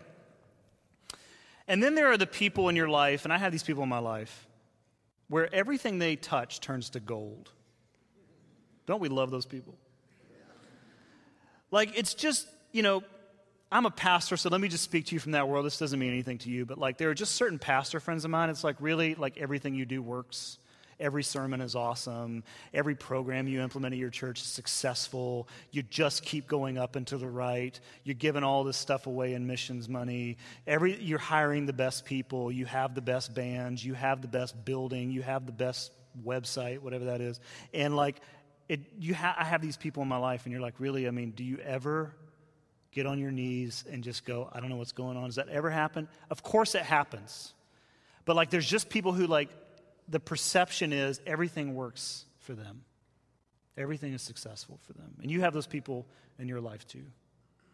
And 1.69 1.83
then 1.83 1.95
there 1.95 2.11
are 2.11 2.17
the 2.17 2.27
people 2.27 2.69
in 2.69 2.77
your 2.77 2.89
life, 2.89 3.25
and 3.25 3.33
I 3.33 3.39
have 3.39 3.53
these 3.53 3.63
people 3.63 3.83
in 3.83 3.89
my 3.89 3.99
life, 3.99 4.47
where 5.29 5.53
everything 5.55 5.99
they 5.99 6.17
touch 6.17 6.61
turns 6.61 6.91
to 6.91 7.01
gold. 7.01 7.51
Don't 8.87 9.01
we 9.01 9.09
love 9.09 9.31
those 9.31 9.47
people? 9.47 9.75
Like, 11.71 11.97
it's 11.97 12.15
just, 12.15 12.47
you 12.73 12.83
know, 12.83 13.03
I'm 13.73 13.87
a 13.87 13.91
pastor, 13.91 14.37
so 14.37 14.51
let 14.51 14.61
me 14.61 14.69
just 14.69 14.85
speak 14.85 15.07
to 15.07 15.15
you 15.15 15.19
from 15.19 15.33
that 15.33 15.49
world. 15.49 15.65
This 15.65 15.79
doesn't 15.79 15.99
mean 15.99 16.11
anything 16.11 16.37
to 16.39 16.51
you, 16.51 16.67
but 16.67 16.77
like 16.77 16.99
there 16.99 17.09
are 17.09 17.15
just 17.15 17.35
certain 17.35 17.59
pastor 17.59 18.01
friends 18.01 18.27
of 18.27 18.31
mine. 18.31 18.51
It's 18.51 18.63
like 18.63 18.77
really 18.81 19.15
like 19.15 19.39
everything 19.39 19.75
you 19.75 19.87
do 19.87 20.03
works. 20.03 20.59
Every 21.03 21.25
sermon 21.25 21.61
is 21.61 21.75
awesome. 21.75 22.45
Every 22.73 22.95
program 22.95 23.49
you 23.49 23.61
implement 23.61 23.93
at 23.93 23.99
your 23.99 24.09
church 24.09 24.41
is 24.41 24.47
successful. 24.47 25.49
You 25.73 25.83
just 25.83 26.25
keep 26.25 26.47
going 26.47 26.79
up 26.79 26.95
and 26.95 27.05
to 27.09 27.19
the 27.19 27.29
right. 27.29 27.79
You're 28.05 28.15
giving 28.15 28.45
all 28.45 28.63
this 28.63 28.77
stuff 28.77 29.07
away 29.07 29.35
in 29.35 29.47
missions 29.47 29.89
money. 29.89 30.39
Every, 30.67 30.95
you're 31.03 31.19
hiring 31.19 31.67
the 31.67 31.73
best 31.73 32.05
people. 32.05 32.53
You 32.53 32.67
have 32.67 32.95
the 32.95 33.03
best 33.03 33.35
bands. 33.35 33.85
You 33.85 33.95
have 33.95 34.23
the 34.23 34.29
best 34.29 34.65
building. 34.65 35.11
You 35.11 35.23
have 35.23 35.45
the 35.45 35.53
best 35.53 35.91
website, 36.25 36.79
whatever 36.79 37.07
that 37.07 37.21
is. 37.21 37.41
And 37.75 37.97
like, 37.97 38.21
it, 38.69 38.81
you 39.01 39.15
ha- 39.15 39.35
I 39.37 39.45
have 39.45 39.61
these 39.61 39.77
people 39.77 40.05
in 40.05 40.09
my 40.09 40.19
life, 40.19 40.45
and 40.45 40.53
you're 40.53 40.63
like, 40.63 40.75
really? 40.79 41.09
I 41.09 41.11
mean, 41.11 41.33
do 41.33 41.43
you 41.43 41.59
ever 41.59 42.15
get 42.93 43.07
on 43.07 43.19
your 43.19 43.31
knees 43.31 43.85
and 43.91 44.05
just 44.05 44.25
go, 44.25 44.49
I 44.53 44.61
don't 44.61 44.69
know 44.69 44.77
what's 44.77 44.93
going 44.93 45.17
on. 45.17 45.25
Does 45.25 45.37
that 45.37 45.49
ever 45.49 45.71
happen? 45.71 46.09
Of 46.31 46.43
course 46.43 46.75
it 46.75 46.83
happens. 46.83 47.55
But 48.25 48.37
like 48.37 48.51
there's 48.51 48.69
just 48.69 48.89
people 48.89 49.13
who 49.13 49.27
like 49.27 49.49
the 50.09 50.21
perception 50.21 50.93
is 50.93 51.21
everything 51.27 51.75
works 51.75 52.25
for 52.41 52.55
them. 52.55 52.83
Everything 53.77 54.13
is 54.13 54.23
successful 54.23 54.79
for 54.83 54.93
them. 54.93 55.15
And 55.23 55.31
you 55.31 55.41
have 55.41 55.55
those 55.55 55.67
people 55.67 56.07
in 56.39 56.49
your 56.49 56.61
life 56.61 56.87
too. 56.87 57.05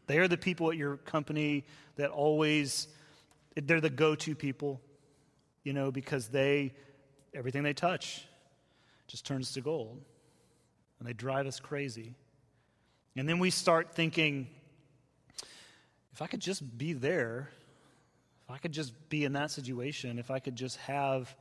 They 0.07 0.19
are 0.19 0.29
the 0.29 0.37
people 0.37 0.71
at 0.71 0.77
your 0.77 0.97
company 0.97 1.65
that 1.97 2.11
always 2.11 2.89
they're 3.55 3.81
the 3.81 3.91
go-to 3.91 4.35
people, 4.35 4.81
you 5.65 5.73
know, 5.73 5.91
because 5.91 6.29
they 6.29 6.75
everything 7.35 7.63
they 7.63 7.75
touch 7.75 8.27
just 9.07 9.27
turns 9.27 9.53
to 9.53 9.61
gold. 9.61 10.01
And 10.99 11.09
they 11.09 11.13
drive 11.13 11.47
us 11.47 11.61
crazy. 11.61 12.15
And 13.17 13.29
then 13.29 13.39
we 13.39 13.51
start 13.51 13.95
thinking, 13.95 14.49
if 16.13 16.23
I 16.23 16.27
could 16.27 16.41
just 16.41 16.79
be 16.79 16.93
there, 16.93 17.51
if 18.45 18.51
I 18.55 18.59
could 18.59 18.73
just 18.73 18.93
be 19.09 19.25
in 19.25 19.33
that 19.35 19.51
situation, 19.51 20.19
if 20.19 20.31
I 20.31 20.39
could 20.39 20.57
just 20.57 20.77
have 20.79 21.35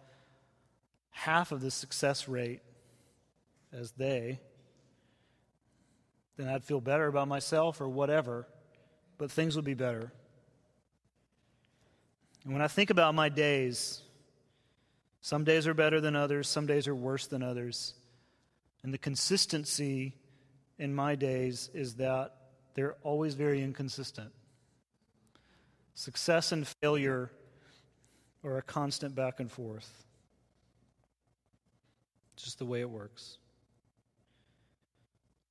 half 1.11 1.51
of 1.51 1.61
the 1.61 1.71
success 1.71 2.27
rate 2.27 2.61
as 3.71 3.91
they, 3.91 4.39
then 6.37 6.47
I'd 6.47 6.63
feel 6.63 6.79
better 6.79 7.07
about 7.07 7.27
myself 7.27 7.81
or 7.81 7.89
whatever, 7.89 8.47
but 9.17 9.31
things 9.31 9.55
would 9.55 9.65
be 9.65 9.73
better. 9.73 10.11
And 12.43 12.53
when 12.53 12.61
I 12.61 12.67
think 12.67 12.89
about 12.89 13.15
my 13.15 13.29
days, 13.29 14.01
some 15.21 15.43
days 15.43 15.67
are 15.67 15.73
better 15.73 15.99
than 15.99 16.15
others, 16.15 16.47
some 16.47 16.67
days 16.67 16.87
are 16.87 16.95
worse 16.95 17.27
than 17.27 17.43
others. 17.43 17.93
And 18.83 18.93
the 18.93 18.97
consistency 18.97 20.15
in 20.77 20.93
my 20.93 21.15
days 21.15 21.69
is 21.73 21.95
that 21.95 22.35
they're 22.75 22.95
always 23.03 23.33
very 23.33 23.61
inconsistent. 23.61 24.31
Success 25.95 26.51
and 26.51 26.67
failure 26.67 27.31
are 28.43 28.59
a 28.59 28.61
constant 28.61 29.15
back 29.15 29.39
and 29.39 29.51
forth. 29.51 30.05
Just 32.37 32.59
the 32.59 32.65
way 32.65 32.81
it 32.81 32.89
works. 32.89 33.37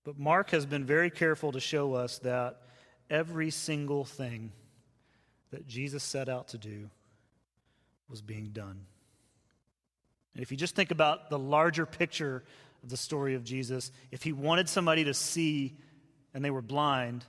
But 0.05 0.19
Mark 0.19 0.51
has 0.51 0.65
been 0.65 0.85
very 0.85 1.11
careful 1.11 1.53
to 1.53 1.61
show 1.61 1.95
us 1.95 2.19
that 2.21 2.63
every 3.11 3.51
single 3.51 4.05
thing 4.05 4.53
that 5.51 5.67
Jesus 5.67 6.05
set 6.05 6.29
out 6.29 6.49
to 6.49 6.59
do 6.59 6.89
was 8.09 8.23
being 8.23 8.51
done. 8.51 8.87
And 10.35 10.43
if 10.43 10.51
you 10.51 10.57
just 10.57 10.77
think 10.77 10.93
about 10.93 11.29
the 11.29 11.39
larger 11.39 11.87
picture 11.87 12.45
of 12.83 12.89
the 12.89 12.97
story 12.97 13.35
of 13.35 13.43
Jesus, 13.43 13.91
if 14.13 14.23
he 14.23 14.33
wanted 14.33 14.69
somebody 14.69 15.05
to 15.05 15.15
see 15.15 15.77
and 16.35 16.45
they 16.45 16.51
were 16.51 16.63
blind, 16.63 17.25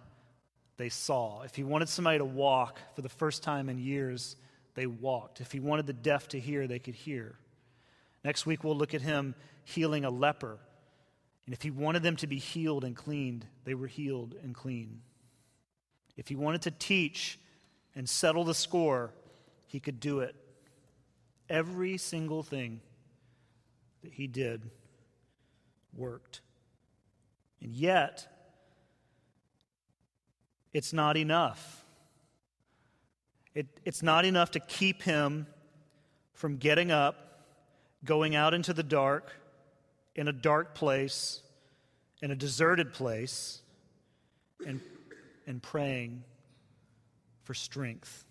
they 0.78 0.90
saw. 0.90 1.42
If 1.42 1.56
he 1.56 1.64
wanted 1.64 1.90
somebody 1.90 2.20
to 2.20 2.26
walk 2.26 2.80
for 2.96 3.02
the 3.02 3.10
first 3.10 3.42
time 3.42 3.70
in 3.70 3.80
years, 3.80 4.36
they 4.76 4.86
walked. 4.86 5.42
If 5.42 5.52
he 5.52 5.60
wanted 5.60 5.88
the 5.88 5.94
deaf 5.94 6.28
to 6.30 6.40
hear, 6.40 6.68
they 6.68 6.80
could 6.80 6.94
hear. 6.94 7.40
Next 8.28 8.46
week, 8.46 8.62
we'll 8.62 8.76
look 8.76 8.94
at 8.94 9.02
him 9.02 9.36
healing 9.64 10.04
a 10.04 10.10
leper. 10.10 10.58
And 11.46 11.56
if 11.56 11.62
he 11.62 11.72
wanted 11.72 12.04
them 12.04 12.18
to 12.18 12.28
be 12.28 12.40
healed 12.40 12.84
and 12.84 12.94
cleaned, 12.94 13.46
they 13.64 13.74
were 13.74 13.88
healed 13.88 14.36
and 14.44 14.54
clean. 14.54 15.00
If 16.18 16.28
he 16.28 16.36
wanted 16.36 16.64
to 16.64 16.72
teach 16.72 17.40
and 17.96 18.10
settle 18.10 18.44
the 18.44 18.54
score, 18.54 19.14
he 19.66 19.80
could 19.80 20.02
do 20.02 20.20
it. 20.20 20.36
Every 21.48 21.98
single 21.98 22.44
thing 22.44 22.82
that 24.04 24.12
he 24.12 24.28
did 24.28 24.72
worked. 25.96 26.42
And 27.62 27.72
yet, 27.72 28.28
it's 30.74 30.92
not 30.92 31.16
enough. 31.16 31.86
It, 33.56 33.68
it's 33.86 34.04
not 34.04 34.26
enough 34.26 34.52
to 34.52 34.60
keep 34.60 35.02
him 35.02 35.48
from 36.34 36.58
getting 36.58 36.92
up, 36.92 37.24
going 38.04 38.36
out 38.36 38.54
into 38.54 38.74
the 38.74 38.84
dark, 38.84 39.34
in 40.16 40.28
a 40.28 40.34
dark 40.34 40.76
place, 40.76 41.42
in 42.22 42.32
a 42.32 42.36
deserted 42.36 42.94
place, 42.94 43.62
and, 44.66 44.82
and 45.46 45.62
praying 45.62 46.24
for 47.44 47.54
strength. 47.54 48.26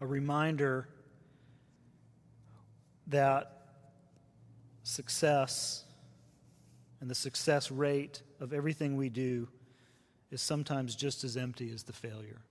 A 0.00 0.06
reminder 0.06 0.88
that 3.06 3.62
success 4.82 5.84
and 7.00 7.10
the 7.10 7.14
success 7.14 7.70
rate 7.70 8.22
of 8.40 8.52
everything 8.52 8.96
we 8.96 9.08
do 9.08 9.48
is 10.30 10.40
sometimes 10.40 10.94
just 10.94 11.24
as 11.24 11.36
empty 11.36 11.70
as 11.72 11.82
the 11.82 11.92
failure. 11.92 12.42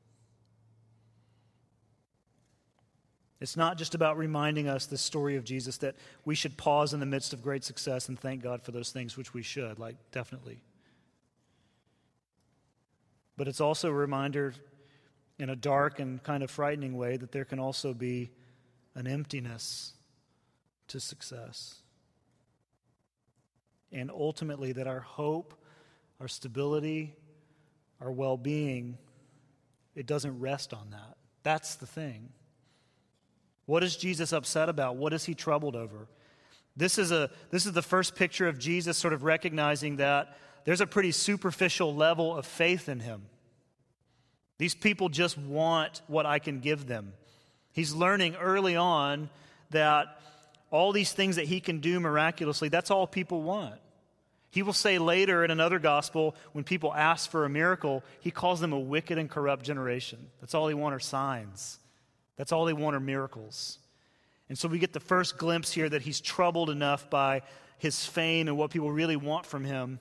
It's 3.41 3.58
not 3.58 3.77
just 3.77 3.95
about 3.95 4.17
reminding 4.17 4.69
us 4.69 4.86
the 4.86 4.97
story 4.97 5.36
of 5.36 5.43
Jesus 5.43 5.77
that 5.77 5.95
we 6.23 6.36
should 6.36 6.58
pause 6.58 6.93
in 6.93 6.99
the 6.99 7.06
midst 7.06 7.34
of 7.34 7.41
great 7.41 7.63
success 7.63 8.08
and 8.08 8.17
thank 8.17 8.43
God 8.43 8.62
for 8.62 8.71
those 8.71 8.91
things, 8.91 9.17
which 9.17 9.34
we 9.34 9.41
should, 9.41 9.80
like, 9.80 9.95
definitely. 10.12 10.62
But 13.36 13.47
it's 13.47 13.60
also 13.60 13.89
a 13.89 13.93
reminder 13.93 14.54
in 15.39 15.49
a 15.49 15.56
dark 15.56 15.99
and 15.99 16.21
kind 16.21 16.43
of 16.43 16.51
frightening 16.51 16.95
way 16.95 17.17
that 17.17 17.32
there 17.32 17.45
can 17.45 17.60
also 17.60 17.93
be 17.93 18.30
an 18.93 19.08
emptiness 19.08 19.93
to 20.89 20.99
success. 20.99 21.80
And 23.91 24.12
ultimately, 24.12 24.71
that 24.73 24.88
our 24.88 24.99
hope 24.99 25.56
our 26.21 26.27
stability, 26.27 27.15
our 27.99 28.12
well 28.12 28.38
being, 28.38 28.97
it 29.95 30.06
doesn't 30.06 30.39
rest 30.39 30.71
on 30.71 30.91
that. 30.91 31.17
That's 31.41 31.75
the 31.75 31.88
thing. 31.88 32.30
What 33.71 33.86
is 33.86 33.95
Jesus 33.95 34.34
upset 34.34 34.67
about? 34.67 34.97
What 34.97 35.13
is 35.13 35.23
he 35.23 35.34
troubled 35.34 35.77
over? 35.77 36.10
This 36.75 36.97
is, 36.97 37.13
a, 37.13 37.29
this 37.51 37.65
is 37.65 37.71
the 37.71 37.81
first 37.81 38.15
picture 38.15 38.49
of 38.49 38.60
Jesus 38.60 38.97
sort 38.97 39.13
of 39.13 39.23
recognizing 39.23 39.95
that 39.95 40.38
there's 40.65 40.81
a 40.81 40.86
pretty 40.86 41.13
superficial 41.13 41.95
level 41.95 42.38
of 42.38 42.45
faith 42.45 42.89
in 42.89 42.99
him. 42.99 43.21
These 44.57 44.75
people 44.75 45.07
just 45.07 45.38
want 45.38 46.01
what 46.07 46.25
I 46.25 46.39
can 46.39 46.60
give 46.60 46.86
them. 46.86 47.13
He's 47.71 47.93
learning 47.93 48.36
early 48.36 48.75
on 48.75 49.29
that 49.69 50.19
all 50.69 50.91
these 50.91 51.13
things 51.13 51.38
that 51.38 51.45
he 51.45 51.62
can 51.62 51.79
do 51.79 52.01
miraculously, 52.01 52.67
that's 52.67 52.91
all 52.91 53.07
people 53.07 53.41
want. 53.41 53.79
He 54.49 54.63
will 54.63 54.73
say 54.73 54.97
later 54.97 55.45
in 55.45 55.49
another 55.49 55.79
gospel, 55.79 56.36
when 56.51 56.65
people 56.65 56.93
ask 56.93 57.31
for 57.31 57.45
a 57.45 57.49
miracle, 57.49 58.03
he 58.19 58.31
calls 58.31 58.60
them 58.60 58.73
a 58.73 58.79
wicked 58.79 59.17
and 59.17 59.29
corrupt 59.29 59.63
generation. 59.63 60.19
That's 60.41 60.53
all 60.53 60.67
they 60.67 60.73
want 60.73 60.93
are 60.93 60.99
signs. 60.99 61.77
That's 62.41 62.51
all 62.51 62.65
they 62.65 62.73
want 62.73 62.95
are 62.95 62.99
miracles. 62.99 63.77
And 64.49 64.58
so 64.58 64.67
we 64.67 64.80
get 64.80 64.93
the 64.93 64.99
first 64.99 65.38
glimpse 65.38 65.71
here 65.71 65.88
that 65.88 66.01
he's 66.01 66.19
troubled 66.19 66.71
enough 66.71 67.08
by 67.08 67.43
his 67.77 68.04
fame 68.04 68.47
and 68.47 68.58
what 68.58 68.71
people 68.71 68.91
really 68.91 69.15
want 69.15 69.45
from 69.45 69.63
him 69.63 69.99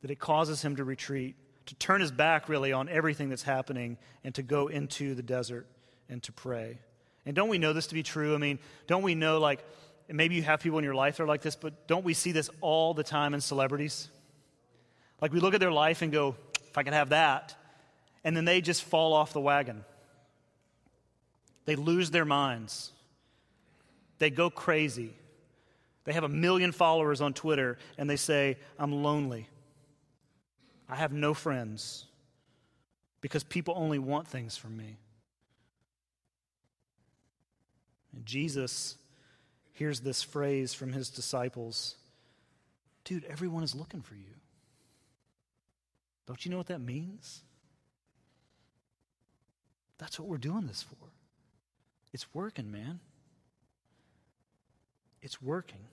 that 0.00 0.12
it 0.12 0.20
causes 0.20 0.62
him 0.62 0.76
to 0.76 0.84
retreat, 0.84 1.34
to 1.66 1.74
turn 1.74 2.00
his 2.00 2.12
back 2.12 2.48
really 2.48 2.72
on 2.72 2.88
everything 2.88 3.28
that's 3.28 3.42
happening, 3.42 3.98
and 4.22 4.36
to 4.36 4.42
go 4.44 4.68
into 4.68 5.16
the 5.16 5.22
desert 5.24 5.66
and 6.08 6.22
to 6.22 6.30
pray. 6.30 6.78
And 7.26 7.34
don't 7.34 7.48
we 7.48 7.58
know 7.58 7.72
this 7.72 7.88
to 7.88 7.94
be 7.94 8.04
true? 8.04 8.36
I 8.36 8.38
mean, 8.38 8.60
don't 8.86 9.02
we 9.02 9.16
know, 9.16 9.40
like, 9.40 9.58
maybe 10.08 10.36
you 10.36 10.44
have 10.44 10.60
people 10.60 10.78
in 10.78 10.84
your 10.84 10.94
life 10.94 11.16
that 11.16 11.24
are 11.24 11.26
like 11.26 11.42
this, 11.42 11.56
but 11.56 11.88
don't 11.88 12.04
we 12.04 12.14
see 12.14 12.30
this 12.30 12.50
all 12.60 12.94
the 12.94 13.02
time 13.02 13.34
in 13.34 13.40
celebrities? 13.40 14.08
Like, 15.20 15.32
we 15.32 15.40
look 15.40 15.54
at 15.54 15.60
their 15.60 15.72
life 15.72 16.02
and 16.02 16.12
go, 16.12 16.36
if 16.68 16.78
I 16.78 16.84
could 16.84 16.92
have 16.92 17.08
that, 17.08 17.56
and 18.22 18.36
then 18.36 18.44
they 18.44 18.60
just 18.60 18.84
fall 18.84 19.12
off 19.12 19.32
the 19.32 19.40
wagon. 19.40 19.84
They 21.64 21.76
lose 21.76 22.10
their 22.10 22.24
minds. 22.24 22.92
They 24.18 24.30
go 24.30 24.50
crazy. 24.50 25.14
They 26.04 26.12
have 26.12 26.24
a 26.24 26.28
million 26.28 26.72
followers 26.72 27.20
on 27.20 27.32
Twitter 27.32 27.78
and 27.96 28.08
they 28.08 28.16
say, 28.16 28.58
I'm 28.78 29.02
lonely. 29.02 29.48
I 30.88 30.96
have 30.96 31.12
no 31.12 31.32
friends 31.32 32.04
because 33.20 33.42
people 33.42 33.74
only 33.76 33.98
want 33.98 34.28
things 34.28 34.56
from 34.56 34.76
me. 34.76 34.98
And 38.14 38.26
Jesus 38.26 38.96
hears 39.72 40.00
this 40.00 40.22
phrase 40.22 40.74
from 40.74 40.92
his 40.92 41.10
disciples 41.10 41.96
Dude, 43.04 43.24
everyone 43.24 43.62
is 43.62 43.74
looking 43.74 44.00
for 44.00 44.14
you. 44.14 44.34
Don't 46.26 46.42
you 46.44 46.50
know 46.50 46.56
what 46.56 46.68
that 46.68 46.80
means? 46.80 47.42
That's 49.98 50.18
what 50.18 50.26
we're 50.26 50.38
doing 50.38 50.66
this 50.66 50.82
for. 50.82 50.96
It's 52.14 52.32
working, 52.32 52.70
man. 52.70 53.00
It's 55.20 55.42
working. 55.42 55.84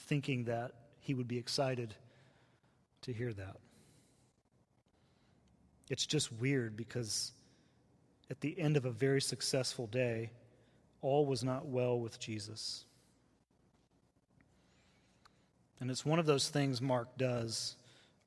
Thinking 0.00 0.44
that 0.46 0.72
he 0.98 1.14
would 1.14 1.28
be 1.28 1.38
excited 1.38 1.94
to 3.02 3.12
hear 3.12 3.32
that. 3.32 3.58
It's 5.88 6.04
just 6.04 6.32
weird 6.32 6.76
because 6.76 7.30
at 8.28 8.40
the 8.40 8.58
end 8.58 8.76
of 8.76 8.86
a 8.86 8.90
very 8.90 9.20
successful 9.20 9.86
day, 9.86 10.32
all 11.02 11.26
was 11.26 11.44
not 11.44 11.66
well 11.66 12.00
with 12.00 12.18
Jesus. 12.18 12.86
And 15.78 15.92
it's 15.92 16.04
one 16.04 16.18
of 16.18 16.26
those 16.26 16.48
things 16.48 16.82
Mark 16.82 17.16
does 17.16 17.76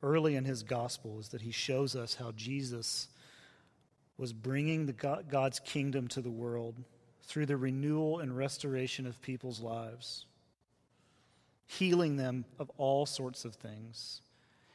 early 0.01 0.37
in 0.37 0.45
his 0.45 0.63
gospel 0.63 1.19
is 1.19 1.27
that 1.29 1.41
he 1.41 1.51
shows 1.51 1.97
us 1.97 2.15
how 2.15 2.31
Jesus 2.31 3.09
was 4.19 4.33
bringing 4.33 4.85
the 4.85 5.23
God's 5.29 5.59
kingdom 5.59 6.07
to 6.09 6.21
the 6.21 6.29
world 6.29 6.75
through 7.23 7.47
the 7.47 7.57
renewal 7.57 8.19
and 8.19 8.35
restoration 8.37 9.07
of 9.07 9.21
people's 9.21 9.61
lives 9.61 10.25
healing 11.69 12.17
them 12.17 12.45
of 12.57 12.71
all 12.77 13.05
sorts 13.05 13.45
of 13.45 13.53
things. 13.53 14.21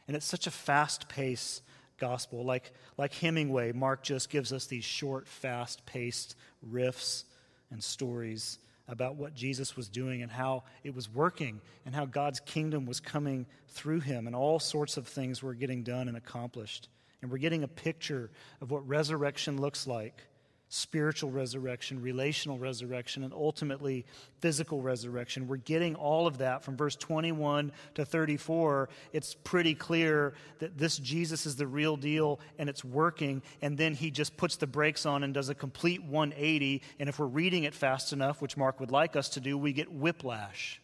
And 0.07 0.17
it's 0.17 0.25
such 0.25 0.47
a 0.47 0.51
fast 0.51 1.09
paced 1.09 1.63
gospel. 1.99 2.45
Like, 2.45 2.73
like 2.97 3.13
Hemingway, 3.15 3.73
Mark 3.73 4.05
just 4.05 4.31
gives 4.31 4.53
us 4.53 4.67
these 4.67 4.85
short, 4.85 5.27
fast 5.27 5.85
paced 5.87 6.37
riffs 6.65 7.25
and 7.73 7.83
stories 7.83 8.61
about 8.87 9.17
what 9.17 9.35
Jesus 9.35 9.77
was 9.77 9.89
doing 9.89 10.23
and 10.23 10.31
how 10.31 10.63
it 10.85 10.95
was 10.95 11.13
working 11.13 11.61
and 11.85 11.97
how 11.97 12.05
God's 12.05 12.39
kingdom 12.39 12.87
was 12.87 13.01
coming 13.01 13.47
through 13.71 14.01
him 14.01 14.29
and 14.29 14.37
all 14.37 14.61
sorts 14.61 14.97
of 14.97 15.09
things 15.09 15.43
were 15.43 15.55
getting 15.55 15.83
done 15.83 16.07
and 16.07 16.17
accomplished. 16.17 16.89
And 17.25 17.33
we're 17.33 17.39
getting 17.39 17.63
a 17.63 17.69
picture 17.69 18.31
of 18.61 18.71
what 18.71 18.87
resurrection 18.87 19.59
looks 19.59 19.87
like 19.87 20.27
spiritual 20.69 21.31
resurrection, 21.31 22.03
relational 22.03 22.59
resurrection, 22.59 23.25
and 23.25 23.33
ultimately 23.33 24.05
physical 24.41 24.83
resurrection. 24.83 25.49
We're 25.49 25.57
getting 25.57 25.95
all 25.95 26.27
of 26.27 26.37
that 26.39 26.63
from 26.65 26.77
verse 26.77 26.97
21 26.97 27.73
to 27.95 28.05
34. 28.05 28.91
It's 29.15 29.35
pretty 29.43 29.75
clear 29.75 30.35
that 30.59 30.77
this 30.77 30.99
Jesus 30.99 31.47
is 31.47 31.57
the 31.57 31.67
real 31.67 31.97
deal 31.97 32.41
and 32.59 32.69
it's 32.69 32.85
working. 32.85 33.41
And 33.63 33.79
then 33.79 33.95
he 33.95 34.11
just 34.11 34.37
puts 34.37 34.57
the 34.57 34.67
brakes 34.67 35.07
on 35.07 35.25
and 35.25 35.33
does 35.33 35.49
a 35.49 35.55
complete 35.55 36.05
180. 36.05 36.83
And 37.01 37.09
if 37.09 37.19
we're 37.19 37.25
reading 37.25 37.65
it 37.65 37.73
fast 37.73 38.13
enough, 38.13 38.43
which 38.43 38.59
Mark 38.59 38.81
would 38.81 38.91
like 38.91 39.17
us 39.17 39.31
to 39.31 39.41
do, 39.41 39.57
we 39.57 39.73
get 39.73 39.91
whiplash. 39.91 40.83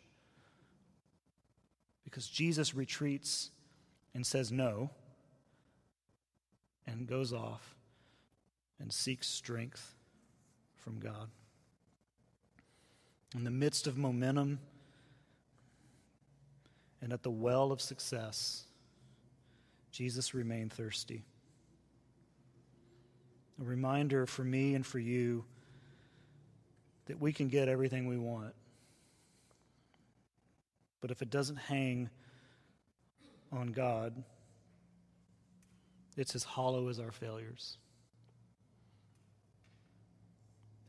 Because 2.04 2.26
Jesus 2.26 2.74
retreats 2.74 3.50
and 4.14 4.26
says 4.26 4.50
no 4.50 4.90
and 6.90 7.06
goes 7.06 7.32
off 7.32 7.76
and 8.80 8.92
seeks 8.92 9.28
strength 9.28 9.94
from 10.76 10.98
God. 10.98 11.28
In 13.34 13.44
the 13.44 13.50
midst 13.50 13.86
of 13.86 13.96
momentum 13.96 14.58
and 17.00 17.12
at 17.12 17.22
the 17.22 17.30
well 17.30 17.70
of 17.70 17.80
success, 17.80 18.64
Jesus 19.92 20.34
remained 20.34 20.72
thirsty. 20.72 21.22
A 23.60 23.64
reminder 23.64 24.26
for 24.26 24.42
me 24.42 24.74
and 24.74 24.84
for 24.84 24.98
you 24.98 25.44
that 27.06 27.20
we 27.20 27.32
can 27.32 27.48
get 27.48 27.68
everything 27.68 28.06
we 28.06 28.16
want. 28.16 28.54
But 31.00 31.10
if 31.10 31.22
it 31.22 31.30
doesn't 31.30 31.56
hang 31.56 32.10
on 33.52 33.68
God, 33.68 34.22
it's 36.20 36.34
as 36.34 36.44
hollow 36.44 36.88
as 36.88 37.00
our 37.00 37.10
failures. 37.10 37.78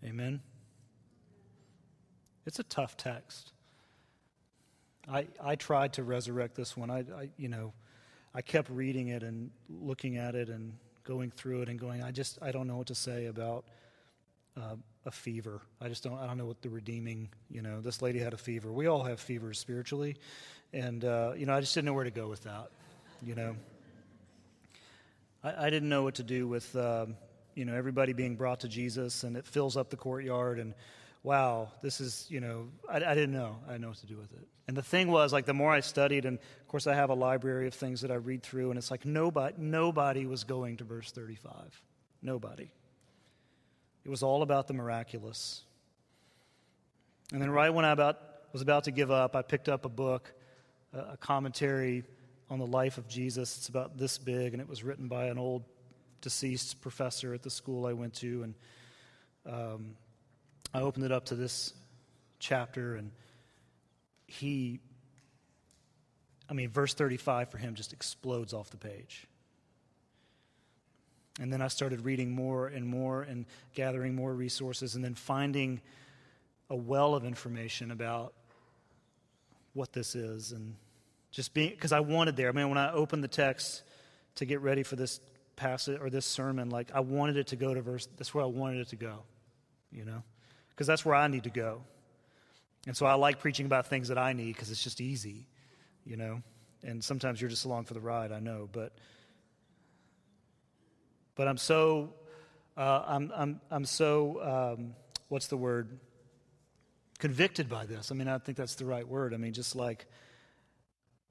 Amen? 0.03 0.41
It's 2.45 2.59
a 2.59 2.63
tough 2.63 2.97
text. 2.97 3.53
I, 5.09 5.27
I 5.41 5.55
tried 5.55 5.93
to 5.93 6.03
resurrect 6.03 6.55
this 6.55 6.75
one. 6.75 6.91
I, 6.91 6.99
I, 6.99 7.29
you 7.37 7.47
know, 7.47 7.71
I 8.35 8.41
kept 8.41 8.69
reading 8.69 9.07
it 9.07 9.23
and 9.23 9.51
looking 9.69 10.17
at 10.17 10.35
it 10.35 10.49
and 10.49 10.73
going 11.05 11.31
through 11.31 11.61
it 11.61 11.69
and 11.69 11.79
going, 11.79 12.03
I 12.03 12.11
just, 12.11 12.37
I 12.41 12.51
don't 12.51 12.67
know 12.67 12.75
what 12.75 12.87
to 12.87 12.95
say 12.95 13.27
about 13.27 13.63
uh, 14.57 14.75
a 15.05 15.11
fever. 15.11 15.61
I 15.79 15.87
just 15.87 16.03
don't, 16.03 16.17
I 16.17 16.27
don't 16.27 16.37
know 16.37 16.45
what 16.45 16.61
the 16.61 16.69
redeeming, 16.69 17.29
you 17.49 17.61
know, 17.61 17.79
this 17.79 18.01
lady 18.01 18.19
had 18.19 18.33
a 18.33 18.37
fever. 18.37 18.69
We 18.69 18.87
all 18.87 19.03
have 19.03 19.19
fevers 19.19 19.59
spiritually. 19.59 20.17
And, 20.73 21.05
uh, 21.05 21.33
you 21.37 21.45
know, 21.45 21.53
I 21.53 21.61
just 21.61 21.73
didn't 21.73 21.85
know 21.85 21.93
where 21.93 22.03
to 22.03 22.11
go 22.11 22.27
with 22.27 22.43
that, 22.43 22.69
you 23.25 23.35
know. 23.35 23.55
I, 25.43 25.67
I 25.67 25.69
didn't 25.69 25.89
know 25.89 26.03
what 26.03 26.15
to 26.15 26.23
do 26.23 26.47
with, 26.47 26.75
um, 26.75 27.15
you 27.55 27.65
know, 27.65 27.73
everybody 27.75 28.13
being 28.13 28.35
brought 28.35 28.61
to 28.61 28.67
Jesus 28.67 29.23
and 29.23 29.35
it 29.35 29.45
fills 29.45 29.77
up 29.77 29.89
the 29.89 29.97
courtyard 29.97 30.59
and 30.59 30.73
wow, 31.23 31.69
this 31.81 32.01
is, 32.01 32.25
you 32.29 32.39
know, 32.39 32.69
I, 32.89 32.97
I, 32.97 33.13
didn't 33.13 33.33
know. 33.33 33.57
I 33.67 33.73
didn't 33.73 33.81
know 33.81 33.89
what 33.89 33.97
to 33.97 34.07
do 34.07 34.17
with 34.17 34.31
it. 34.33 34.47
And 34.67 34.75
the 34.75 34.81
thing 34.81 35.11
was, 35.11 35.33
like, 35.33 35.45
the 35.45 35.53
more 35.53 35.71
I 35.71 35.81
studied, 35.81 36.25
and 36.25 36.37
of 36.37 36.67
course, 36.67 36.87
I 36.87 36.95
have 36.95 37.09
a 37.09 37.13
library 37.13 37.67
of 37.67 37.73
things 37.73 38.01
that 38.01 38.11
I 38.11 38.15
read 38.15 38.41
through, 38.41 38.69
and 38.69 38.77
it's 38.77 38.89
like 38.89 39.05
nobody, 39.05 39.53
nobody 39.57 40.25
was 40.25 40.43
going 40.43 40.77
to 40.77 40.83
verse 40.83 41.11
35. 41.11 41.53
Nobody. 42.21 42.71
It 44.03 44.09
was 44.09 44.23
all 44.23 44.41
about 44.41 44.67
the 44.67 44.73
miraculous. 44.73 45.61
And 47.31 47.41
then, 47.41 47.49
right 47.49 47.69
when 47.69 47.85
I 47.85 47.91
about, 47.91 48.19
was 48.53 48.61
about 48.61 48.85
to 48.85 48.91
give 48.91 49.11
up, 49.11 49.35
I 49.35 49.41
picked 49.41 49.69
up 49.69 49.85
a 49.85 49.89
book, 49.89 50.31
a, 50.93 50.99
a 50.99 51.17
commentary 51.17 52.03
on 52.51 52.59
the 52.59 52.67
life 52.67 52.97
of 52.97 53.07
Jesus. 53.07 53.57
It's 53.57 53.69
about 53.69 53.97
this 53.97 54.17
big, 54.17 54.53
and 54.53 54.61
it 54.61 54.67
was 54.67 54.83
written 54.83 55.07
by 55.07 55.27
an 55.27 55.37
old 55.37 55.63
deceased 56.19 56.81
professor 56.81 57.33
at 57.33 57.41
the 57.41 57.49
school 57.49 57.87
I 57.87 57.93
went 57.93 58.13
to, 58.15 58.43
and 58.43 58.55
um, 59.45 59.95
I 60.73 60.81
opened 60.81 61.05
it 61.05 61.13
up 61.13 61.25
to 61.27 61.35
this 61.35 61.73
chapter, 62.39 62.95
and 62.95 63.11
he, 64.27 64.81
I 66.49 66.53
mean, 66.53 66.69
verse 66.69 66.93
35 66.93 67.49
for 67.49 67.57
him 67.57 67.73
just 67.73 67.93
explodes 67.93 68.53
off 68.53 68.69
the 68.69 68.77
page. 68.77 69.27
And 71.39 71.53
then 71.53 71.61
I 71.61 71.69
started 71.69 72.03
reading 72.03 72.31
more 72.31 72.67
and 72.67 72.85
more 72.85 73.23
and 73.23 73.45
gathering 73.75 74.13
more 74.13 74.33
resources, 74.33 74.95
and 74.95 75.03
then 75.03 75.15
finding 75.15 75.79
a 76.69 76.75
well 76.75 77.15
of 77.15 77.23
information 77.23 77.91
about 77.91 78.33
what 79.73 79.93
this 79.93 80.15
is 80.15 80.51
and 80.51 80.75
just 81.31 81.53
being 81.53 81.69
because 81.71 81.91
I 81.91 82.01
wanted 82.01 82.35
there. 82.35 82.49
I 82.49 82.51
mean, 82.51 82.69
when 82.69 82.77
I 82.77 82.91
opened 82.91 83.23
the 83.23 83.29
text 83.29 83.83
to 84.35 84.45
get 84.45 84.61
ready 84.61 84.83
for 84.83 84.95
this 84.95 85.19
passage 85.55 85.99
or 85.99 86.09
this 86.09 86.25
sermon, 86.25 86.69
like 86.69 86.91
I 86.93 86.99
wanted 86.99 87.37
it 87.37 87.47
to 87.47 87.55
go 87.55 87.73
to 87.73 87.81
verse, 87.81 88.07
that's 88.17 88.33
where 88.33 88.43
I 88.43 88.47
wanted 88.47 88.79
it 88.79 88.89
to 88.89 88.95
go, 88.95 89.23
you 89.91 90.05
know? 90.05 90.23
because 90.81 90.87
that's 90.87 91.05
where 91.05 91.13
I 91.13 91.27
need 91.27 91.43
to 91.43 91.51
go. 91.51 91.83
And 92.87 92.97
so 92.97 93.05
I 93.05 93.13
like 93.13 93.37
preaching 93.39 93.67
about 93.67 93.85
things 93.85 94.07
that 94.07 94.17
I 94.17 94.33
need 94.33 94.53
because 94.53 94.71
it's 94.71 94.83
just 94.83 94.99
easy, 94.99 95.45
you 96.05 96.17
know. 96.17 96.41
And 96.83 97.03
sometimes 97.03 97.39
you're 97.39 97.51
just 97.51 97.65
along 97.65 97.85
for 97.85 97.93
the 97.93 97.99
ride, 97.99 98.31
I 98.31 98.39
know, 98.39 98.67
but 98.71 98.91
but 101.35 101.47
I'm 101.47 101.57
so 101.57 102.15
uh, 102.75 103.03
I'm 103.05 103.31
I'm 103.35 103.61
I'm 103.69 103.85
so 103.85 104.77
um, 104.79 104.95
what's 105.27 105.47
the 105.47 105.57
word 105.57 105.99
convicted 107.19 107.69
by 107.69 107.85
this. 107.85 108.11
I 108.11 108.15
mean, 108.15 108.27
I 108.27 108.39
think 108.39 108.57
that's 108.57 108.73
the 108.73 108.85
right 108.85 109.07
word. 109.07 109.35
I 109.35 109.37
mean, 109.37 109.53
just 109.53 109.75
like 109.75 110.07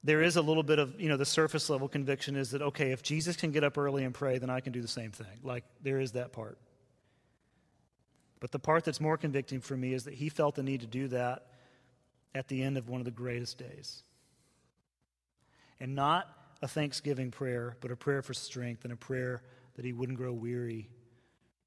there 0.03 0.23
is 0.23 0.37
a 0.37 0.43
little 0.43 0.63
bit 0.63 0.79
of, 0.79 0.99
you 1.01 1.09
know, 1.09 1.17
the 1.17 1.27
surface 1.27 1.69
level 1.69 1.89
conviction 1.89 2.37
is 2.37 2.53
that, 2.53 2.63
okay, 2.63 2.93
if 2.93 3.03
Jesus 3.03 3.37
can 3.37 3.51
get 3.51 3.65
up 3.65 3.77
early 3.77 4.05
and 4.05 4.15
pray, 4.15 4.39
then 4.39 4.49
I 4.49 4.61
can 4.61 4.73
do 4.73 4.81
the 4.81 4.89
same 4.89 5.11
thing. 5.11 5.41
Like, 5.43 5.65
there 5.83 6.01
is 6.01 6.13
that 6.13 6.33
part. 6.33 6.59
But 8.41 8.53
the 8.53 8.59
part 8.59 8.85
that's 8.85 9.01
more 9.01 9.19
convicting 9.19 9.61
for 9.61 9.77
me 9.77 9.93
is 9.93 10.05
that 10.05 10.15
he 10.15 10.31
felt 10.31 10.55
the 10.55 10.63
need 10.63 10.81
to 10.81 10.87
do 10.87 11.09
that 11.09 11.47
at 12.35 12.49
the 12.49 12.63
end 12.63 12.79
of 12.79 12.89
one 12.89 13.01
of 13.01 13.05
the 13.05 13.11
greatest 13.11 13.59
days. 13.59 14.03
And 15.79 15.95
not 15.95 16.29
a 16.63 16.69
thanksgiving 16.69 17.31
prayer, 17.31 17.77
but 17.81 17.91
a 17.91 17.97
prayer 17.97 18.23
for 18.23 18.33
strength 18.33 18.85
and 18.85 18.93
a 18.93 18.97
prayer 18.97 19.43
that 19.75 19.85
he 19.85 19.93
wouldn't 19.93 20.17
grow 20.17 20.33
weary 20.33 20.89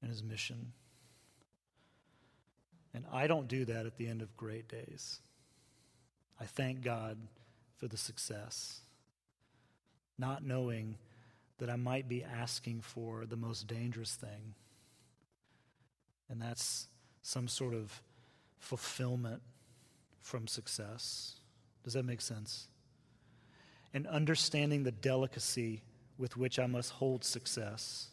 in 0.02 0.08
his 0.08 0.22
mission. 0.22 0.72
And 2.92 3.04
I 3.12 3.26
don't 3.26 3.48
do 3.48 3.64
that 3.64 3.86
at 3.86 3.96
the 3.96 4.08
end 4.08 4.22
of 4.22 4.36
great 4.36 4.68
days. 4.68 5.20
I 6.40 6.44
thank 6.44 6.82
God 6.82 7.18
for 7.76 7.88
the 7.88 7.96
success, 7.96 8.80
not 10.18 10.44
knowing 10.44 10.96
that 11.58 11.70
I 11.70 11.76
might 11.76 12.08
be 12.08 12.24
asking 12.24 12.80
for 12.80 13.26
the 13.26 13.36
most 13.36 13.66
dangerous 13.66 14.14
thing, 14.14 14.54
and 16.28 16.40
that's 16.40 16.88
some 17.22 17.48
sort 17.48 17.74
of 17.74 18.02
fulfillment 18.58 19.42
from 20.20 20.46
success. 20.46 21.34
Does 21.82 21.92
that 21.92 22.04
make 22.04 22.20
sense? 22.20 22.68
And 23.92 24.06
understanding 24.06 24.82
the 24.82 24.92
delicacy 24.92 25.82
with 26.18 26.36
which 26.36 26.58
I 26.58 26.66
must 26.66 26.92
hold 26.92 27.24
success, 27.24 28.08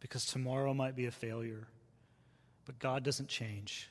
because 0.00 0.26
tomorrow 0.26 0.74
might 0.74 0.96
be 0.96 1.06
a 1.06 1.10
failure 1.10 1.68
but 2.68 2.78
God 2.78 3.02
doesn't 3.02 3.28
change. 3.28 3.88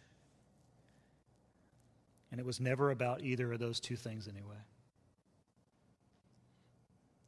And 2.32 2.40
it 2.40 2.46
was 2.46 2.60
never 2.60 2.92
about 2.92 3.22
either 3.22 3.52
of 3.54 3.60
those 3.60 3.80
two 3.80 3.96
things 3.96 4.28
anyway. 4.28 4.58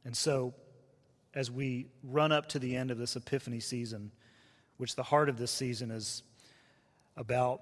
And 0.04 0.16
so, 0.16 0.54
as 1.34 1.50
we 1.50 1.86
run 2.02 2.32
up 2.32 2.48
to 2.48 2.58
the 2.58 2.76
end 2.76 2.90
of 2.90 2.98
this 2.98 3.16
Epiphany 3.16 3.60
season, 3.60 4.10
which 4.76 4.96
the 4.96 5.02
heart 5.02 5.28
of 5.28 5.36
this 5.36 5.50
season 5.50 5.90
is 5.90 6.22
about 7.16 7.60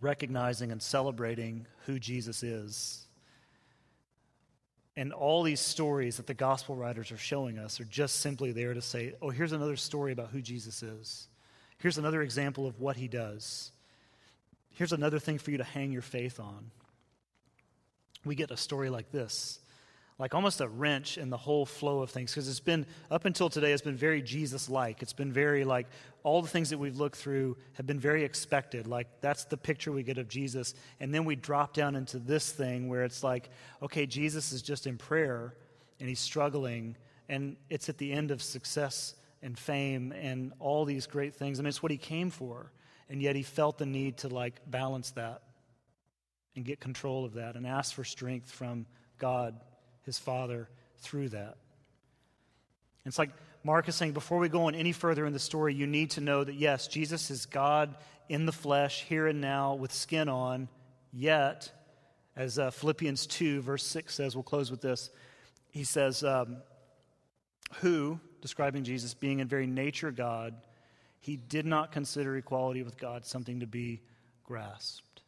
recognizing 0.00 0.72
and 0.72 0.82
celebrating 0.82 1.66
who 1.86 1.98
Jesus 1.98 2.42
is. 2.42 3.06
And 4.96 5.12
all 5.12 5.42
these 5.42 5.60
stories 5.60 6.18
that 6.18 6.26
the 6.26 6.34
gospel 6.34 6.76
writers 6.76 7.10
are 7.10 7.18
showing 7.18 7.58
us 7.58 7.80
are 7.80 7.84
just 7.84 8.20
simply 8.20 8.52
there 8.52 8.74
to 8.74 8.82
say, 8.82 9.14
oh, 9.20 9.30
here's 9.30 9.52
another 9.52 9.76
story 9.76 10.12
about 10.12 10.28
who 10.28 10.40
Jesus 10.40 10.82
is. 10.82 11.28
Here's 11.78 11.98
another 11.98 12.22
example 12.22 12.66
of 12.66 12.80
what 12.80 12.96
he 12.96 13.08
does. 13.08 13.72
Here's 14.74 14.92
another 14.92 15.18
thing 15.18 15.38
for 15.38 15.50
you 15.50 15.58
to 15.58 15.64
hang 15.64 15.92
your 15.92 16.02
faith 16.02 16.38
on. 16.38 16.70
We 18.24 18.34
get 18.34 18.50
a 18.50 18.56
story 18.56 18.90
like 18.90 19.10
this, 19.12 19.60
like 20.18 20.34
almost 20.34 20.60
a 20.60 20.68
wrench 20.68 21.18
in 21.18 21.30
the 21.30 21.36
whole 21.36 21.66
flow 21.66 22.00
of 22.00 22.10
things, 22.10 22.32
because 22.32 22.48
it's 22.48 22.60
been, 22.60 22.86
up 23.10 23.24
until 23.24 23.48
today, 23.48 23.72
it's 23.72 23.82
been 23.82 23.96
very 23.96 24.22
Jesus 24.22 24.68
like. 24.68 25.02
It's 25.02 25.12
been 25.12 25.32
very 25.32 25.64
like, 25.64 25.86
all 26.22 26.40
the 26.40 26.48
things 26.48 26.70
that 26.70 26.78
we've 26.78 26.96
looked 26.96 27.16
through 27.16 27.56
have 27.74 27.86
been 27.86 28.00
very 28.00 28.24
expected. 28.24 28.86
Like, 28.86 29.08
that's 29.20 29.44
the 29.44 29.56
picture 29.56 29.92
we 29.92 30.02
get 30.02 30.18
of 30.18 30.28
Jesus. 30.28 30.74
And 31.00 31.14
then 31.14 31.24
we 31.24 31.36
drop 31.36 31.74
down 31.74 31.96
into 31.96 32.18
this 32.18 32.50
thing 32.50 32.88
where 32.88 33.04
it's 33.04 33.22
like, 33.22 33.50
okay, 33.82 34.06
Jesus 34.06 34.52
is 34.52 34.62
just 34.62 34.86
in 34.86 34.96
prayer 34.96 35.54
and 36.00 36.08
he's 36.08 36.20
struggling, 36.20 36.96
and 37.28 37.56
it's 37.70 37.88
at 37.88 37.98
the 37.98 38.12
end 38.12 38.30
of 38.30 38.42
success 38.42 39.14
and 39.42 39.58
fame 39.58 40.12
and 40.12 40.52
all 40.58 40.84
these 40.84 41.06
great 41.06 41.34
things. 41.34 41.60
I 41.60 41.62
mean, 41.62 41.68
it's 41.68 41.82
what 41.82 41.92
he 41.92 41.98
came 41.98 42.30
for. 42.30 42.72
And 43.08 43.20
yet 43.20 43.36
he 43.36 43.42
felt 43.42 43.78
the 43.78 43.86
need 43.86 44.18
to 44.18 44.28
like 44.28 44.60
balance 44.66 45.10
that 45.12 45.42
and 46.56 46.64
get 46.64 46.80
control 46.80 47.24
of 47.24 47.34
that 47.34 47.56
and 47.56 47.66
ask 47.66 47.94
for 47.94 48.04
strength 48.04 48.50
from 48.50 48.86
God, 49.18 49.58
his 50.02 50.18
Father, 50.18 50.68
through 50.98 51.30
that. 51.30 51.56
It's 53.04 53.18
like 53.18 53.30
Mark 53.62 53.88
is 53.88 53.94
saying 53.94 54.12
before 54.12 54.38
we 54.38 54.48
go 54.48 54.64
on 54.64 54.74
any 54.74 54.92
further 54.92 55.26
in 55.26 55.32
the 55.32 55.38
story, 55.38 55.74
you 55.74 55.86
need 55.86 56.10
to 56.12 56.20
know 56.20 56.42
that 56.42 56.54
yes, 56.54 56.88
Jesus 56.88 57.30
is 57.30 57.46
God 57.46 57.94
in 58.28 58.46
the 58.46 58.52
flesh, 58.52 59.02
here 59.02 59.26
and 59.26 59.40
now, 59.40 59.74
with 59.74 59.92
skin 59.92 60.28
on, 60.28 60.68
yet, 61.12 61.70
as 62.36 62.58
uh, 62.58 62.70
Philippians 62.70 63.26
2, 63.26 63.60
verse 63.60 63.84
6 63.84 64.14
says, 64.14 64.34
we'll 64.34 64.42
close 64.42 64.70
with 64.70 64.80
this. 64.80 65.10
He 65.70 65.84
says, 65.84 66.24
um, 66.24 66.58
Who, 67.76 68.18
describing 68.40 68.84
Jesus 68.84 69.12
being 69.12 69.40
in 69.40 69.48
very 69.48 69.66
nature 69.66 70.10
God, 70.10 70.54
he 71.24 71.38
did 71.38 71.64
not 71.64 71.90
consider 71.90 72.36
equality 72.36 72.82
with 72.82 72.98
God 72.98 73.24
something 73.24 73.60
to 73.60 73.66
be 73.66 74.02
grasped. 74.44 75.22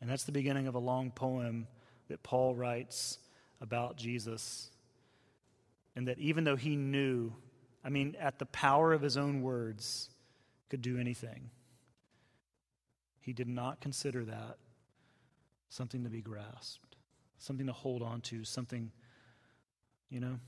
And 0.00 0.08
that's 0.08 0.22
the 0.22 0.30
beginning 0.30 0.68
of 0.68 0.76
a 0.76 0.78
long 0.78 1.10
poem 1.10 1.66
that 2.06 2.22
Paul 2.22 2.54
writes 2.54 3.18
about 3.60 3.96
Jesus. 3.96 4.70
And 5.96 6.06
that 6.06 6.20
even 6.20 6.44
though 6.44 6.54
he 6.54 6.76
knew, 6.76 7.32
I 7.84 7.88
mean, 7.88 8.16
at 8.20 8.38
the 8.38 8.46
power 8.46 8.92
of 8.92 9.02
his 9.02 9.16
own 9.16 9.42
words, 9.42 10.08
could 10.68 10.80
do 10.80 10.96
anything, 10.96 11.50
he 13.18 13.32
did 13.32 13.48
not 13.48 13.80
consider 13.80 14.24
that 14.26 14.58
something 15.70 16.04
to 16.04 16.08
be 16.08 16.22
grasped, 16.22 16.94
something 17.38 17.66
to 17.66 17.72
hold 17.72 18.00
on 18.00 18.20
to, 18.20 18.44
something 18.44 18.92
you 20.08 20.20
know? 20.20 20.38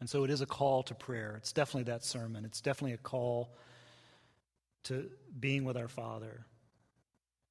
And 0.00 0.08
so 0.08 0.24
it 0.24 0.30
is 0.30 0.40
a 0.40 0.46
call 0.46 0.82
to 0.84 0.94
prayer. 0.94 1.34
It's 1.36 1.52
definitely 1.52 1.92
that 1.92 2.04
sermon. 2.04 2.44
It's 2.44 2.60
definitely 2.60 2.94
a 2.94 2.98
call 2.98 3.54
to 4.84 5.10
being 5.38 5.64
with 5.64 5.76
our 5.76 5.88
Father 5.88 6.46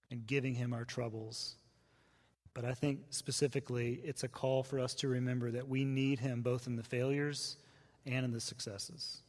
and 0.09 0.25
giving 0.25 0.55
Him 0.55 0.73
our 0.73 0.83
troubles. 0.83 1.55
But 2.55 2.65
I 2.65 2.73
think 2.73 3.01
specifically, 3.12 4.01
it's 4.03 4.23
a 4.23 4.27
call 4.27 4.63
for 4.63 4.79
us 4.79 4.95
to 4.95 5.07
remember 5.07 5.51
that 5.51 5.67
we 5.67 5.85
need 5.85 6.19
Him 6.19 6.41
both 6.41 6.65
in 6.65 6.75
the 6.75 6.83
failures 6.83 7.57
and 8.05 8.25
in 8.25 8.31
the 8.31 8.41
successes. 8.41 9.21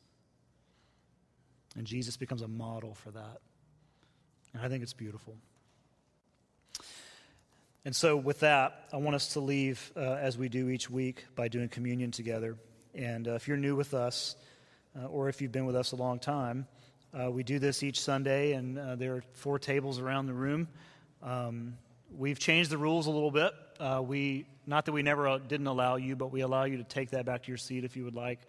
And 1.77 1.87
Jesus 1.87 2.17
becomes 2.17 2.43
a 2.43 2.49
model 2.49 2.95
for 2.95 3.11
that. 3.11 3.39
And 4.55 4.63
I 4.63 4.69
think 4.69 4.83
it's 4.83 4.95
beautiful. 4.95 5.37
And 7.85 7.95
so, 7.95 8.17
with 8.17 8.41
that, 8.41 8.89
I 8.93 8.97
want 8.97 9.15
us 9.15 9.35
to 9.35 9.41
leave 9.41 9.93
uh, 9.97 10.01
as 10.01 10.37
we 10.37 10.49
do 10.49 10.69
each 10.69 10.91
week 10.91 11.25
by 11.35 11.49
doing 11.49 11.69
communion 11.69 12.11
together. 12.11 12.57
And 12.95 13.29
uh, 13.29 13.33
if 13.33 13.47
you're 13.49 13.57
new 13.57 13.77
with 13.77 13.95
us, 13.95 14.37
uh, 14.97 15.07
or 15.07 15.29
if 15.29 15.41
you've 15.41 15.53
been 15.53 15.67
with 15.67 15.77
us 15.77 15.93
a 15.93 15.97
long 15.97 16.19
time, 16.19 16.67
uh, 17.13 17.31
we 17.31 17.43
do 17.43 17.59
this 17.59 17.83
each 17.83 18.01
Sunday, 18.01 18.53
and 18.53 18.79
uh, 18.79 18.97
there 18.97 19.15
are 19.17 19.25
four 19.33 19.59
tables 19.59 19.99
around 19.99 20.27
the 20.27 20.33
room. 20.33 20.69
Um, 21.23 21.75
we've 22.17 22.39
changed 22.39 22.71
the 22.71 22.79
rules 22.79 23.07
a 23.07 23.11
little 23.11 23.31
bit. 23.31 23.53
Uh, 23.79 24.03
we 24.05 24.47
not 24.67 24.85
that 24.87 24.93
we 24.93 25.03
never 25.03 25.39
didn't 25.39 25.67
allow 25.67 25.97
you, 25.97 26.15
but 26.17 26.31
we 26.31 26.43
allow 26.43 26.65
you 26.65 26.77
to 26.77 26.85
take 26.85 27.11
that 27.11 27.25
back 27.25 27.43
to 27.43 27.49
your 27.49 27.57
seat 27.57 27.85
if 27.85 27.97
you 27.97 28.05
would 28.05 28.15
like, 28.15 28.41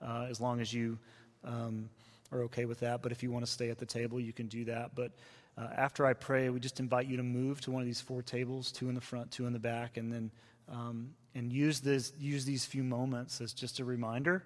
as 0.00 0.40
long 0.40 0.60
as 0.60 0.72
you 0.72 0.98
um, 1.44 1.88
are 2.32 2.42
okay 2.42 2.64
with 2.64 2.80
that. 2.80 3.02
But 3.02 3.12
if 3.12 3.22
you 3.22 3.30
want 3.30 3.44
to 3.44 3.50
stay 3.50 3.70
at 3.70 3.78
the 3.78 3.86
table, 3.86 4.18
you 4.18 4.32
can 4.32 4.46
do 4.46 4.64
that. 4.64 4.94
But 4.94 5.12
uh, 5.56 5.68
after 5.76 6.06
I 6.06 6.12
pray, 6.12 6.48
we 6.50 6.60
just 6.60 6.80
invite 6.80 7.06
you 7.06 7.16
to 7.16 7.22
move 7.22 7.60
to 7.62 7.70
one 7.70 7.82
of 7.82 7.86
these 7.86 8.00
four 8.00 8.22
tables, 8.22 8.70
two 8.70 8.88
in 8.88 8.94
the 8.94 9.00
front, 9.00 9.30
two 9.30 9.46
in 9.46 9.52
the 9.52 9.58
back, 9.58 9.96
and 9.96 10.12
then 10.12 10.30
um, 10.70 11.10
and 11.38 11.52
use 11.52 11.80
this 11.80 12.12
use 12.18 12.44
these 12.44 12.64
few 12.64 12.82
moments 12.82 13.40
as 13.40 13.52
just 13.52 13.78
a 13.78 13.84
reminder 13.84 14.44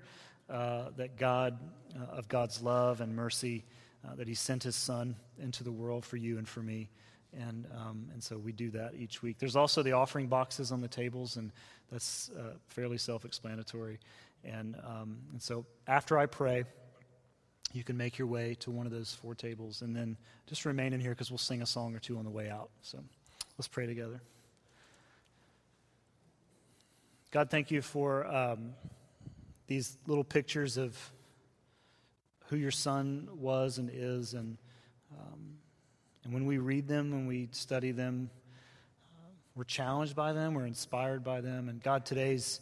uh, 0.51 0.91
that 0.97 1.17
God 1.17 1.59
uh, 1.97 2.19
of 2.19 2.29
God's 2.29 2.63
love 2.63 3.01
and 3.01 3.17
mercy, 3.17 3.65
uh, 4.07 4.15
that 4.17 4.29
He 4.29 4.35
sent 4.35 4.63
His 4.63 4.77
Son 4.77 5.17
into 5.41 5.65
the 5.65 5.73
world 5.73 6.05
for 6.05 6.17
you 6.19 6.39
and 6.39 6.47
for 6.47 6.61
me, 6.61 6.91
and 7.33 7.67
um, 7.77 8.09
and 8.13 8.23
so 8.23 8.37
we 8.37 8.53
do 8.53 8.71
that 8.71 8.93
each 8.97 9.23
week. 9.23 9.39
There's 9.39 9.57
also 9.57 9.83
the 9.83 9.93
offering 9.93 10.27
boxes 10.27 10.71
on 10.71 10.81
the 10.81 10.89
tables, 10.89 11.37
and 11.37 11.51
that's 11.91 12.31
uh, 12.39 12.55
fairly 12.69 12.99
self-explanatory. 12.99 13.99
And 14.45 14.77
um, 14.85 15.19
and 15.33 15.41
so 15.41 15.65
after 15.87 16.19
I 16.19 16.27
pray 16.27 16.65
you 17.73 17.83
can 17.83 17.97
make 17.97 18.19
your 18.19 18.29
way 18.29 18.55
to 18.61 18.71
one 18.71 18.85
of 18.85 18.93
those 18.93 19.15
four 19.15 19.35
tables 19.35 19.81
and 19.81 19.97
then 19.97 20.15
just 20.47 20.67
remain 20.67 20.93
in 20.93 21.01
here 21.01 21.13
because 21.13 21.31
we'll 21.31 21.39
sing 21.39 21.63
a 21.63 21.67
song 21.67 21.95
or 21.95 21.99
two 21.99 22.19
on 22.19 22.25
the 22.25 22.31
way 22.31 22.51
out. 22.51 22.69
So 22.83 22.99
let's 23.57 23.69
pray 23.69 23.87
together. 23.87 24.21
God, 27.33 27.49
thank 27.49 27.71
you 27.71 27.81
for 27.81 28.27
um, 28.27 28.75
these 29.67 29.97
little 30.07 30.23
pictures 30.23 30.77
of 30.77 30.95
who 32.49 32.57
your 32.57 32.71
son 32.71 33.27
was 33.33 33.79
and 33.79 33.91
is. 33.91 34.35
And, 34.35 34.59
um, 35.19 35.55
and 36.25 36.35
when 36.35 36.45
we 36.45 36.59
read 36.59 36.87
them, 36.87 37.11
when 37.11 37.27
we 37.27 37.49
study 37.53 37.91
them, 37.91 38.29
uh, 39.17 39.31
we're 39.55 39.65
challenged 39.65 40.15
by 40.15 40.35
them, 40.35 40.53
we're 40.53 40.67
inspired 40.67 41.25
by 41.25 41.41
them. 41.41 41.71
And 41.71 41.83
God, 41.83 42.05
today's 42.05 42.61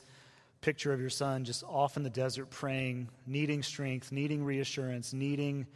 picture 0.60 0.92
of 0.92 1.00
your 1.00 1.10
son 1.10 1.44
just 1.44 1.64
off 1.64 1.96
in 1.96 2.04
the 2.04 2.10
desert 2.10 2.48
praying, 2.50 3.08
needing 3.26 3.64
strength, 3.64 4.12
needing 4.12 4.44
reassurance, 4.44 5.12
needing 5.12 5.66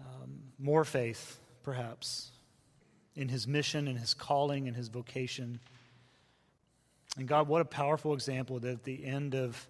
um, 0.00 0.40
more 0.58 0.84
faith, 0.84 1.38
perhaps, 1.62 2.32
in 3.14 3.28
his 3.28 3.46
mission, 3.46 3.86
in 3.86 3.96
his 3.96 4.12
calling, 4.12 4.66
in 4.66 4.74
his 4.74 4.88
vocation. 4.88 5.60
And 7.16 7.28
God, 7.28 7.48
what 7.48 7.60
a 7.60 7.66
powerful 7.66 8.14
example 8.14 8.58
that 8.60 8.70
at 8.70 8.84
the 8.84 9.04
end 9.04 9.34
of 9.34 9.68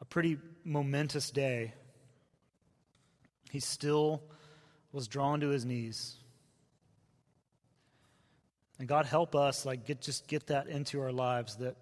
a 0.00 0.04
pretty 0.04 0.38
momentous 0.64 1.30
day, 1.30 1.72
he 3.50 3.60
still 3.60 4.22
was 4.92 5.06
drawn 5.06 5.40
to 5.40 5.48
his 5.48 5.64
knees. 5.64 6.16
And 8.78 8.88
God 8.88 9.06
help 9.06 9.36
us 9.36 9.64
like 9.64 9.86
get 9.86 10.00
just 10.00 10.26
get 10.26 10.48
that 10.48 10.66
into 10.66 11.00
our 11.00 11.12
lives 11.12 11.56
that 11.56 11.76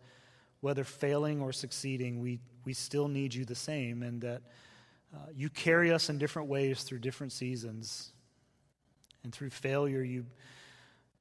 whether 0.61 0.84
failing 0.84 1.40
or 1.43 1.53
succeeding, 1.53 2.20
we, 2.20 2.38
we 2.64 2.72
still 2.72 3.09
need 3.09 3.34
you 3.34 3.45
the 3.45 3.55
same, 3.55 4.03
and 4.03 4.20
that 4.20 4.43
uh, 5.12 5.18
you 5.34 5.51
carry 5.51 5.93
us 5.93 6.09
in 6.09 6.18
different 6.18 6.49
ways 6.49 6.84
through 6.84 7.01
different 7.01 7.32
seasons. 7.32 8.12
And 9.24 9.32
through 9.32 9.51
failure, 9.51 10.03
you, 10.03 10.26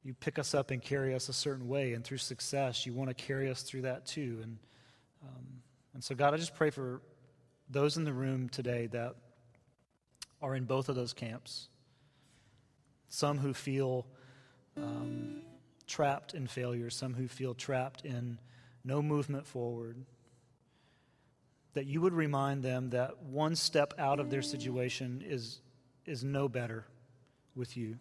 you 0.04 0.14
pick 0.14 0.40
us 0.40 0.54
up 0.54 0.72
and 0.72 0.82
carry 0.82 1.14
us 1.14 1.30
a 1.30 1.34
certain 1.34 1.68
way. 1.68 1.94
And 1.94 2.04
through 2.04 2.18
success, 2.18 2.86
you 2.86 2.94
want 2.94 3.10
to 3.10 3.14
carry 3.14 3.50
us 3.50 3.62
through 3.62 3.84
that 3.84 4.06
too. 4.06 4.40
And, 4.42 4.58
um, 5.24 5.46
and 5.94 6.04
so, 6.04 6.16
God, 6.16 6.34
I 6.34 6.38
just 6.38 6.56
pray 6.56 6.70
for 6.72 7.02
those 7.70 7.98
in 7.98 8.04
the 8.04 8.14
room 8.14 8.50
today 8.50 8.88
that 8.88 9.16
are 10.42 10.56
in 10.56 10.66
both 10.66 10.90
of 10.90 10.96
those 10.96 11.14
camps. 11.14 11.68
Some 13.10 13.38
who 13.38 13.54
feel 13.54 14.08
um, 14.76 15.42
trapped 15.86 16.34
in 16.34 16.48
failure, 16.48 16.90
some 16.90 17.14
who 17.14 17.28
feel 17.28 17.54
trapped 17.54 18.04
in 18.04 18.40
no 18.84 19.02
movement 19.02 19.46
forward. 19.46 19.98
That 21.74 21.86
you 21.86 22.02
would 22.02 22.14
remind 22.14 22.64
them 22.64 22.90
that 22.90 23.22
one 23.24 23.56
step 23.56 23.94
out 23.98 24.20
of 24.20 24.30
their 24.30 24.42
situation 24.42 25.24
is, 25.26 25.62
is 26.06 26.24
no 26.24 26.50
better 26.50 26.86
with 27.56 27.78
you. 27.78 27.98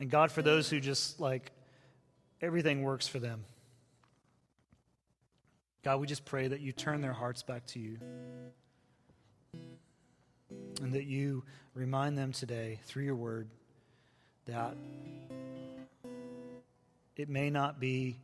And 0.00 0.10
God, 0.10 0.30
for 0.30 0.42
those 0.42 0.70
who 0.70 0.80
just 0.80 1.20
like 1.20 1.50
everything 2.40 2.82
works 2.82 3.08
for 3.08 3.18
them, 3.18 3.44
God, 5.82 6.00
we 6.00 6.06
just 6.06 6.24
pray 6.24 6.48
that 6.48 6.60
you 6.60 6.72
turn 6.72 7.00
their 7.00 7.12
hearts 7.12 7.42
back 7.42 7.66
to 7.68 7.78
you. 7.78 7.98
And 10.82 10.92
that 10.92 11.04
you 11.04 11.44
remind 11.74 12.16
them 12.16 12.32
today 12.32 12.78
through 12.84 13.04
your 13.04 13.16
word 13.16 13.48
that 14.46 14.76
it 17.16 17.28
may 17.28 17.50
not 17.50 17.80
be 17.80 18.18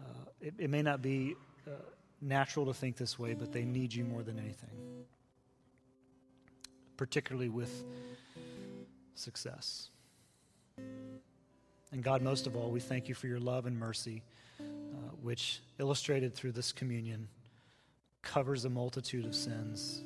uh, 0.00 0.24
it, 0.40 0.54
it, 0.58 0.70
may 0.70 0.82
not 0.82 1.00
be 1.00 1.36
uh, 1.66 1.70
natural 2.20 2.66
to 2.66 2.74
think 2.74 2.96
this 2.96 3.18
way, 3.18 3.34
but 3.34 3.52
they 3.52 3.64
need 3.64 3.94
you 3.94 4.04
more 4.04 4.22
than 4.22 4.38
anything, 4.38 5.04
particularly 6.96 7.48
with 7.48 7.84
success. 9.14 9.90
And 10.78 12.02
God, 12.02 12.22
most 12.22 12.46
of 12.46 12.56
all, 12.56 12.70
we 12.70 12.80
thank 12.80 13.08
you 13.08 13.14
for 13.14 13.26
your 13.26 13.40
love 13.40 13.66
and 13.66 13.78
mercy, 13.78 14.22
uh, 14.60 14.64
which, 15.20 15.60
illustrated 15.78 16.34
through 16.34 16.52
this 16.52 16.72
communion, 16.72 17.28
covers 18.22 18.64
a 18.64 18.70
multitude 18.70 19.26
of 19.26 19.34
sins 19.34 20.02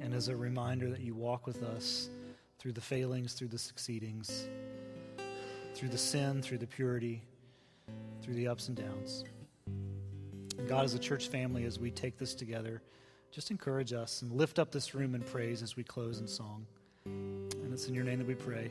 and 0.00 0.12
is 0.12 0.28
a 0.28 0.36
reminder 0.36 0.90
that 0.90 1.00
you 1.00 1.14
walk 1.14 1.46
with 1.46 1.62
us 1.62 2.08
through 2.58 2.72
the 2.72 2.80
failings, 2.80 3.34
through 3.34 3.48
the 3.48 3.58
succeedings, 3.58 4.48
through 5.74 5.88
the 5.88 5.98
sin, 5.98 6.42
through 6.42 6.58
the 6.58 6.66
purity 6.66 7.22
through 8.22 8.34
the 8.34 8.46
ups 8.46 8.68
and 8.68 8.76
downs. 8.76 9.24
God, 10.68 10.84
as 10.84 10.94
a 10.94 10.98
church 10.98 11.28
family, 11.28 11.64
as 11.64 11.78
we 11.78 11.90
take 11.90 12.18
this 12.18 12.34
together, 12.34 12.82
just 13.30 13.50
encourage 13.50 13.92
us 13.92 14.22
and 14.22 14.30
lift 14.32 14.58
up 14.58 14.70
this 14.70 14.94
room 14.94 15.14
in 15.14 15.22
praise 15.22 15.62
as 15.62 15.76
we 15.76 15.82
close 15.82 16.20
in 16.20 16.28
song. 16.28 16.64
And 17.04 17.72
it's 17.72 17.88
in 17.88 17.94
your 17.94 18.04
name 18.04 18.18
that 18.18 18.28
we 18.28 18.34
pray. 18.34 18.70